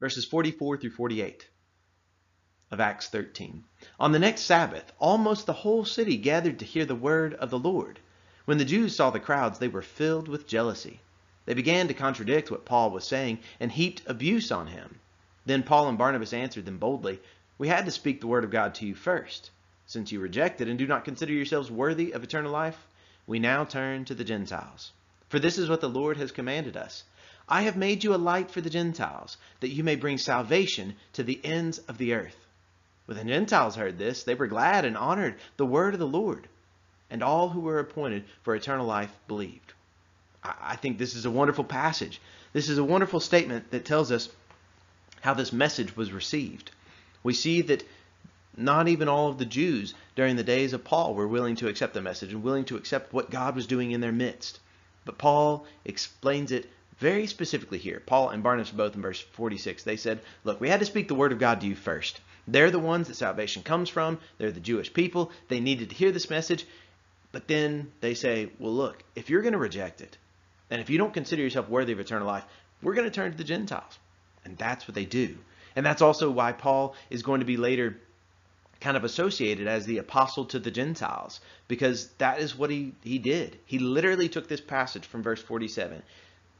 Verses 0.00 0.24
44 0.24 0.78
through 0.78 0.90
48 0.90 1.48
of 2.72 2.80
Acts 2.80 3.08
13 3.08 3.62
on 4.00 4.10
the 4.10 4.18
next 4.18 4.42
Sabbath 4.42 4.92
almost 4.98 5.46
the 5.46 5.52
whole 5.52 5.84
city 5.84 6.16
gathered 6.16 6.58
to 6.58 6.64
hear 6.64 6.84
the 6.84 6.96
word 6.96 7.32
of 7.34 7.50
the 7.50 7.58
Lord. 7.58 8.00
When 8.44 8.58
the 8.58 8.64
Jews 8.64 8.96
saw 8.96 9.10
the 9.10 9.20
crowds, 9.20 9.60
they 9.60 9.68
were 9.68 9.82
filled 9.82 10.26
with 10.26 10.48
jealousy. 10.48 11.00
They 11.46 11.54
began 11.54 11.88
to 11.88 11.94
contradict 11.94 12.50
what 12.50 12.64
Paul 12.64 12.90
was 12.90 13.04
saying 13.04 13.38
and 13.58 13.72
heaped 13.72 14.02
abuse 14.06 14.52
on 14.52 14.66
him. 14.66 15.00
Then 15.46 15.62
Paul 15.62 15.88
and 15.88 15.96
Barnabas 15.96 16.32
answered 16.32 16.66
them 16.66 16.78
boldly, 16.78 17.20
We 17.56 17.68
had 17.68 17.84
to 17.86 17.90
speak 17.90 18.20
the 18.20 18.26
word 18.26 18.44
of 18.44 18.50
God 18.50 18.74
to 18.74 18.86
you 18.86 18.94
first. 18.94 19.50
Since 19.86 20.12
you 20.12 20.20
reject 20.20 20.60
it 20.60 20.68
and 20.68 20.78
do 20.78 20.86
not 20.86 21.04
consider 21.04 21.32
yourselves 21.32 21.70
worthy 21.70 22.12
of 22.12 22.24
eternal 22.24 22.52
life, 22.52 22.86
we 23.26 23.38
now 23.38 23.64
turn 23.64 24.04
to 24.06 24.14
the 24.14 24.24
Gentiles. 24.24 24.92
For 25.28 25.38
this 25.38 25.56
is 25.56 25.68
what 25.68 25.80
the 25.80 25.88
Lord 25.88 26.16
has 26.16 26.32
commanded 26.32 26.76
us. 26.76 27.04
I 27.48 27.62
have 27.62 27.76
made 27.76 28.02
you 28.02 28.14
a 28.14 28.16
light 28.16 28.50
for 28.50 28.60
the 28.60 28.70
Gentiles, 28.70 29.36
that 29.60 29.70
you 29.70 29.84
may 29.84 29.94
bring 29.94 30.18
salvation 30.18 30.96
to 31.12 31.22
the 31.22 31.40
ends 31.44 31.78
of 31.78 31.96
the 31.96 32.12
earth. 32.12 32.46
When 33.06 33.16
the 33.16 33.24
Gentiles 33.24 33.76
heard 33.76 33.98
this, 33.98 34.24
they 34.24 34.34
were 34.34 34.48
glad 34.48 34.84
and 34.84 34.96
honored 34.96 35.36
the 35.56 35.66
word 35.66 35.94
of 35.94 36.00
the 36.00 36.06
Lord 36.06 36.48
and 37.08 37.22
all 37.22 37.50
who 37.50 37.60
were 37.60 37.78
appointed 37.78 38.24
for 38.42 38.54
eternal 38.54 38.86
life 38.86 39.16
believed. 39.28 39.72
I 40.60 40.76
think 40.76 40.98
this 40.98 41.14
is 41.14 41.24
a 41.24 41.30
wonderful 41.30 41.64
passage. 41.64 42.20
This 42.52 42.68
is 42.68 42.78
a 42.78 42.84
wonderful 42.84 43.20
statement 43.20 43.70
that 43.70 43.84
tells 43.84 44.12
us 44.12 44.28
how 45.20 45.34
this 45.34 45.52
message 45.52 45.96
was 45.96 46.12
received. 46.12 46.70
We 47.22 47.34
see 47.34 47.62
that 47.62 47.84
not 48.56 48.88
even 48.88 49.08
all 49.08 49.28
of 49.28 49.38
the 49.38 49.44
Jews 49.44 49.94
during 50.14 50.36
the 50.36 50.44
days 50.44 50.72
of 50.72 50.84
Paul 50.84 51.14
were 51.14 51.28
willing 51.28 51.56
to 51.56 51.68
accept 51.68 51.94
the 51.94 52.00
message 52.00 52.32
and 52.32 52.42
willing 52.42 52.64
to 52.66 52.76
accept 52.76 53.12
what 53.12 53.30
God 53.30 53.54
was 53.54 53.66
doing 53.66 53.90
in 53.90 54.00
their 54.00 54.12
midst. 54.12 54.60
But 55.04 55.18
Paul 55.18 55.66
explains 55.84 56.52
it 56.52 56.70
very 56.98 57.26
specifically 57.26 57.78
here. 57.78 58.02
Paul 58.04 58.30
and 58.30 58.42
Barnabas 58.42 58.70
both 58.70 58.94
in 58.94 59.02
verse 59.02 59.20
46, 59.20 59.82
they 59.84 59.96
said, 59.96 60.20
Look, 60.44 60.60
we 60.60 60.68
had 60.68 60.80
to 60.80 60.86
speak 60.86 61.08
the 61.08 61.14
word 61.14 61.32
of 61.32 61.38
God 61.38 61.60
to 61.60 61.66
you 61.66 61.74
first. 61.74 62.20
They're 62.48 62.70
the 62.70 62.78
ones 62.78 63.08
that 63.08 63.16
salvation 63.16 63.62
comes 63.62 63.90
from. 63.90 64.18
They're 64.38 64.52
the 64.52 64.60
Jewish 64.60 64.92
people. 64.92 65.32
They 65.48 65.60
needed 65.60 65.90
to 65.90 65.96
hear 65.96 66.12
this 66.12 66.30
message. 66.30 66.64
But 67.32 67.48
then 67.48 67.92
they 68.00 68.14
say, 68.14 68.50
well, 68.58 68.72
look, 68.72 69.02
if 69.14 69.28
you're 69.28 69.42
going 69.42 69.52
to 69.52 69.58
reject 69.58 70.00
it, 70.00 70.16
and 70.70 70.80
if 70.80 70.90
you 70.90 70.98
don't 70.98 71.14
consider 71.14 71.42
yourself 71.42 71.68
worthy 71.68 71.92
of 71.92 72.00
eternal 72.00 72.26
life, 72.26 72.44
we're 72.82 72.94
going 72.94 73.08
to 73.08 73.14
turn 73.14 73.32
to 73.32 73.38
the 73.38 73.44
Gentiles. 73.44 73.98
And 74.44 74.56
that's 74.58 74.86
what 74.86 74.94
they 74.94 75.04
do. 75.04 75.36
And 75.74 75.84
that's 75.84 76.02
also 76.02 76.30
why 76.30 76.52
Paul 76.52 76.94
is 77.10 77.22
going 77.22 77.40
to 77.40 77.46
be 77.46 77.56
later 77.56 77.98
kind 78.80 78.96
of 78.96 79.04
associated 79.04 79.66
as 79.66 79.86
the 79.86 79.98
apostle 79.98 80.44
to 80.46 80.58
the 80.58 80.70
Gentiles, 80.70 81.40
because 81.66 82.08
that 82.18 82.40
is 82.40 82.56
what 82.56 82.70
he, 82.70 82.92
he 83.02 83.18
did. 83.18 83.58
He 83.64 83.78
literally 83.78 84.28
took 84.28 84.48
this 84.48 84.60
passage 84.60 85.06
from 85.06 85.22
verse 85.22 85.42
47, 85.42 86.02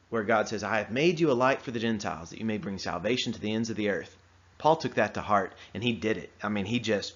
where 0.09 0.23
God 0.25 0.49
says, 0.49 0.63
I 0.63 0.79
have 0.79 0.91
made 0.91 1.21
you 1.21 1.31
a 1.31 1.35
light 1.35 1.63
for 1.63 1.73
the 1.73 1.79
Gentiles, 1.79 2.31
that 2.31 2.39
you 2.39 2.47
may 2.47 2.59
bring 2.59 2.79
salvation 2.79 3.33
to 3.33 3.41
the 3.41 3.53
ends 3.53 3.71
of 3.71 3.77
the 3.77 3.91
earth. 3.91 4.17
Paul 4.59 4.77
took 4.77 4.95
that 4.95 5.15
to 5.15 5.21
heart, 5.21 5.53
and 5.75 5.83
he 5.83 5.93
did 5.93 6.17
it. 6.17 6.31
I 6.43 6.49
mean, 6.49 6.65
he 6.65 6.79
just 6.79 7.15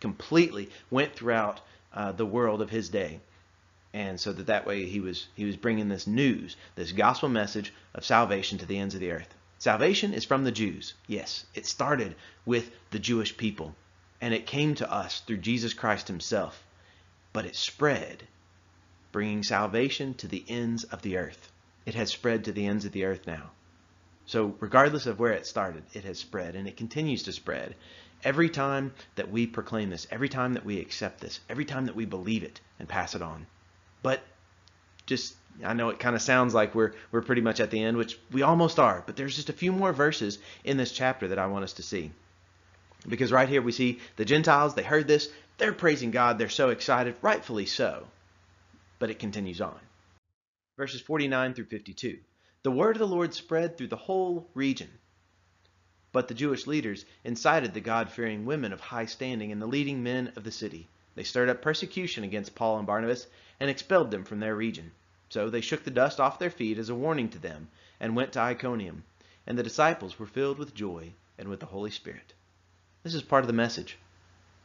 completely 0.00 0.68
went 0.90 1.14
throughout 1.14 1.60
uh, 1.92 2.12
the 2.12 2.26
world 2.26 2.60
of 2.60 2.68
his 2.68 2.90
day. 2.90 3.20
And 3.96 4.20
so 4.20 4.30
that 4.34 4.48
that 4.48 4.66
way 4.66 4.84
he 4.84 5.00
was 5.00 5.26
he 5.36 5.46
was 5.46 5.56
bringing 5.56 5.88
this 5.88 6.06
news, 6.06 6.54
this 6.74 6.92
gospel 6.92 7.30
message 7.30 7.72
of 7.94 8.04
salvation 8.04 8.58
to 8.58 8.66
the 8.66 8.78
ends 8.78 8.94
of 8.94 9.00
the 9.00 9.10
earth. 9.10 9.34
Salvation 9.58 10.12
is 10.12 10.26
from 10.26 10.44
the 10.44 10.52
Jews. 10.52 10.92
Yes, 11.06 11.46
it 11.54 11.64
started 11.64 12.14
with 12.44 12.70
the 12.90 12.98
Jewish 12.98 13.38
people, 13.38 13.74
and 14.20 14.34
it 14.34 14.44
came 14.44 14.74
to 14.74 14.92
us 14.92 15.20
through 15.20 15.38
Jesus 15.38 15.72
Christ 15.72 16.08
himself. 16.08 16.62
But 17.32 17.46
it 17.46 17.56
spread, 17.56 18.28
bringing 19.12 19.42
salvation 19.42 20.12
to 20.16 20.28
the 20.28 20.44
ends 20.46 20.84
of 20.84 21.00
the 21.00 21.16
earth. 21.16 21.50
It 21.86 21.94
has 21.94 22.10
spread 22.10 22.44
to 22.44 22.52
the 22.52 22.66
ends 22.66 22.84
of 22.84 22.92
the 22.92 23.06
earth 23.06 23.26
now. 23.26 23.52
So 24.26 24.56
regardless 24.60 25.06
of 25.06 25.18
where 25.18 25.32
it 25.32 25.46
started, 25.46 25.84
it 25.94 26.04
has 26.04 26.18
spread, 26.18 26.54
and 26.54 26.68
it 26.68 26.76
continues 26.76 27.22
to 27.22 27.32
spread. 27.32 27.74
Every 28.22 28.50
time 28.50 28.92
that 29.14 29.30
we 29.30 29.46
proclaim 29.46 29.88
this, 29.88 30.06
every 30.10 30.28
time 30.28 30.52
that 30.52 30.66
we 30.66 30.80
accept 30.80 31.22
this, 31.22 31.40
every 31.48 31.64
time 31.64 31.86
that 31.86 31.96
we 31.96 32.04
believe 32.04 32.42
it 32.42 32.60
and 32.78 32.86
pass 32.86 33.14
it 33.14 33.22
on. 33.22 33.46
But 34.02 34.20
just 35.06 35.34
I 35.64 35.72
know 35.72 35.88
it 35.88 35.98
kind 35.98 36.14
of 36.14 36.22
sounds 36.22 36.54
like 36.54 36.74
we're 36.74 36.92
we're 37.10 37.22
pretty 37.22 37.42
much 37.42 37.60
at 37.60 37.70
the 37.70 37.82
end, 37.82 37.96
which 37.96 38.18
we 38.30 38.42
almost 38.42 38.78
are, 38.78 39.02
but 39.06 39.16
there's 39.16 39.36
just 39.36 39.48
a 39.48 39.54
few 39.54 39.72
more 39.72 39.92
verses 39.92 40.38
in 40.64 40.76
this 40.76 40.92
chapter 40.92 41.28
that 41.28 41.38
I 41.38 41.46
want 41.46 41.64
us 41.64 41.74
to 41.74 41.82
see. 41.82 42.12
Because 43.08 43.32
right 43.32 43.48
here 43.48 43.62
we 43.62 43.72
see 43.72 44.00
the 44.16 44.24
Gentiles, 44.24 44.74
they 44.74 44.82
heard 44.82 45.06
this, 45.06 45.28
they're 45.58 45.72
praising 45.72 46.10
God, 46.10 46.38
they're 46.38 46.48
so 46.48 46.70
excited, 46.70 47.14
rightfully 47.22 47.66
so. 47.66 48.06
But 48.98 49.10
it 49.10 49.18
continues 49.18 49.60
on. 49.60 49.78
Verses 50.76 51.00
49 51.00 51.54
through 51.54 51.66
52. 51.66 52.18
The 52.62 52.70
word 52.70 52.96
of 52.96 53.00
the 53.00 53.06
Lord 53.06 53.32
spread 53.32 53.78
through 53.78 53.88
the 53.88 53.96
whole 53.96 54.48
region 54.54 54.90
but 56.16 56.28
the 56.28 56.34
Jewish 56.34 56.66
leaders 56.66 57.04
incited 57.24 57.74
the 57.74 57.80
God 57.82 58.10
fearing 58.10 58.46
women 58.46 58.72
of 58.72 58.80
high 58.80 59.04
standing 59.04 59.52
and 59.52 59.60
the 59.60 59.66
leading 59.66 60.02
men 60.02 60.32
of 60.34 60.44
the 60.44 60.50
city. 60.50 60.88
They 61.16 61.24
stirred 61.24 61.48
up 61.48 61.62
persecution 61.62 62.22
against 62.22 62.54
Paul 62.54 62.78
and 62.78 62.86
Barnabas 62.86 63.26
and 63.58 63.68
expelled 63.68 64.10
them 64.12 64.24
from 64.24 64.38
their 64.38 64.54
region. 64.54 64.92
So 65.30 65.50
they 65.50 65.60
shook 65.60 65.82
the 65.82 65.90
dust 65.90 66.20
off 66.20 66.38
their 66.38 66.50
feet 66.50 66.78
as 66.78 66.88
a 66.88 66.94
warning 66.94 67.30
to 67.30 67.38
them 67.38 67.68
and 67.98 68.14
went 68.14 68.32
to 68.34 68.40
Iconium. 68.40 69.02
And 69.46 69.58
the 69.58 69.62
disciples 69.64 70.18
were 70.18 70.26
filled 70.26 70.58
with 70.58 70.74
joy 70.74 71.14
and 71.38 71.48
with 71.48 71.60
the 71.60 71.66
Holy 71.66 71.90
Spirit. 71.90 72.34
This 73.02 73.14
is 73.14 73.22
part 73.22 73.42
of 73.42 73.48
the 73.48 73.52
message. 73.52 73.98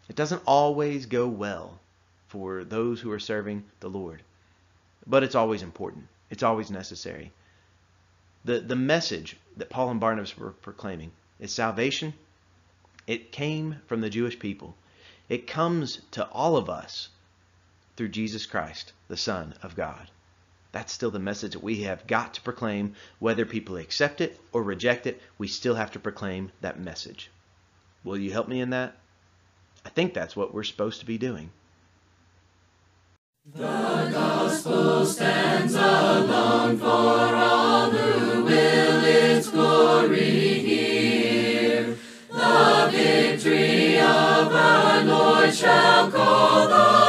It 0.09 0.15
doesn't 0.15 0.43
always 0.45 1.05
go 1.05 1.27
well 1.27 1.79
for 2.27 2.63
those 2.63 2.99
who 2.99 3.11
are 3.11 3.19
serving 3.19 3.63
the 3.79 3.89
Lord, 3.89 4.23
but 5.07 5.23
it's 5.23 5.35
always 5.35 5.61
important. 5.61 6.07
It's 6.29 6.43
always 6.43 6.71
necessary. 6.71 7.31
The, 8.43 8.59
the 8.59 8.75
message 8.75 9.37
that 9.57 9.69
Paul 9.69 9.91
and 9.91 9.99
Barnabas 9.99 10.37
were 10.37 10.51
proclaiming 10.51 11.11
is 11.39 11.53
salvation. 11.53 12.13
It 13.07 13.31
came 13.31 13.77
from 13.85 14.01
the 14.01 14.09
Jewish 14.09 14.39
people. 14.39 14.75
It 15.31 15.47
comes 15.47 16.01
to 16.11 16.27
all 16.27 16.57
of 16.57 16.69
us 16.69 17.07
through 17.95 18.09
Jesus 18.09 18.45
Christ, 18.45 18.91
the 19.07 19.15
Son 19.15 19.53
of 19.63 19.77
God. 19.77 20.11
That's 20.73 20.91
still 20.91 21.09
the 21.09 21.19
message 21.19 21.53
that 21.53 21.63
we 21.63 21.83
have 21.83 22.05
got 22.05 22.33
to 22.33 22.41
proclaim. 22.41 22.95
Whether 23.19 23.45
people 23.45 23.77
accept 23.77 24.19
it 24.19 24.37
or 24.51 24.61
reject 24.61 25.07
it, 25.07 25.21
we 25.37 25.47
still 25.47 25.75
have 25.75 25.91
to 25.91 25.99
proclaim 25.99 26.51
that 26.59 26.81
message. 26.81 27.31
Will 28.03 28.17
you 28.17 28.33
help 28.33 28.49
me 28.49 28.59
in 28.59 28.71
that? 28.71 28.97
I 29.85 29.89
think 29.89 30.13
that's 30.13 30.35
what 30.35 30.53
we're 30.53 30.63
supposed 30.63 30.99
to 30.99 31.05
be 31.05 31.17
doing. 31.17 31.49
The 33.55 34.09
gospel 34.11 35.05
stands 35.05 35.75
alone 35.75 36.77
for 36.77 36.85
all 36.85 37.89
who 37.89 38.30
Shall 46.01 46.09
call 46.09 46.67
the 46.67 47.00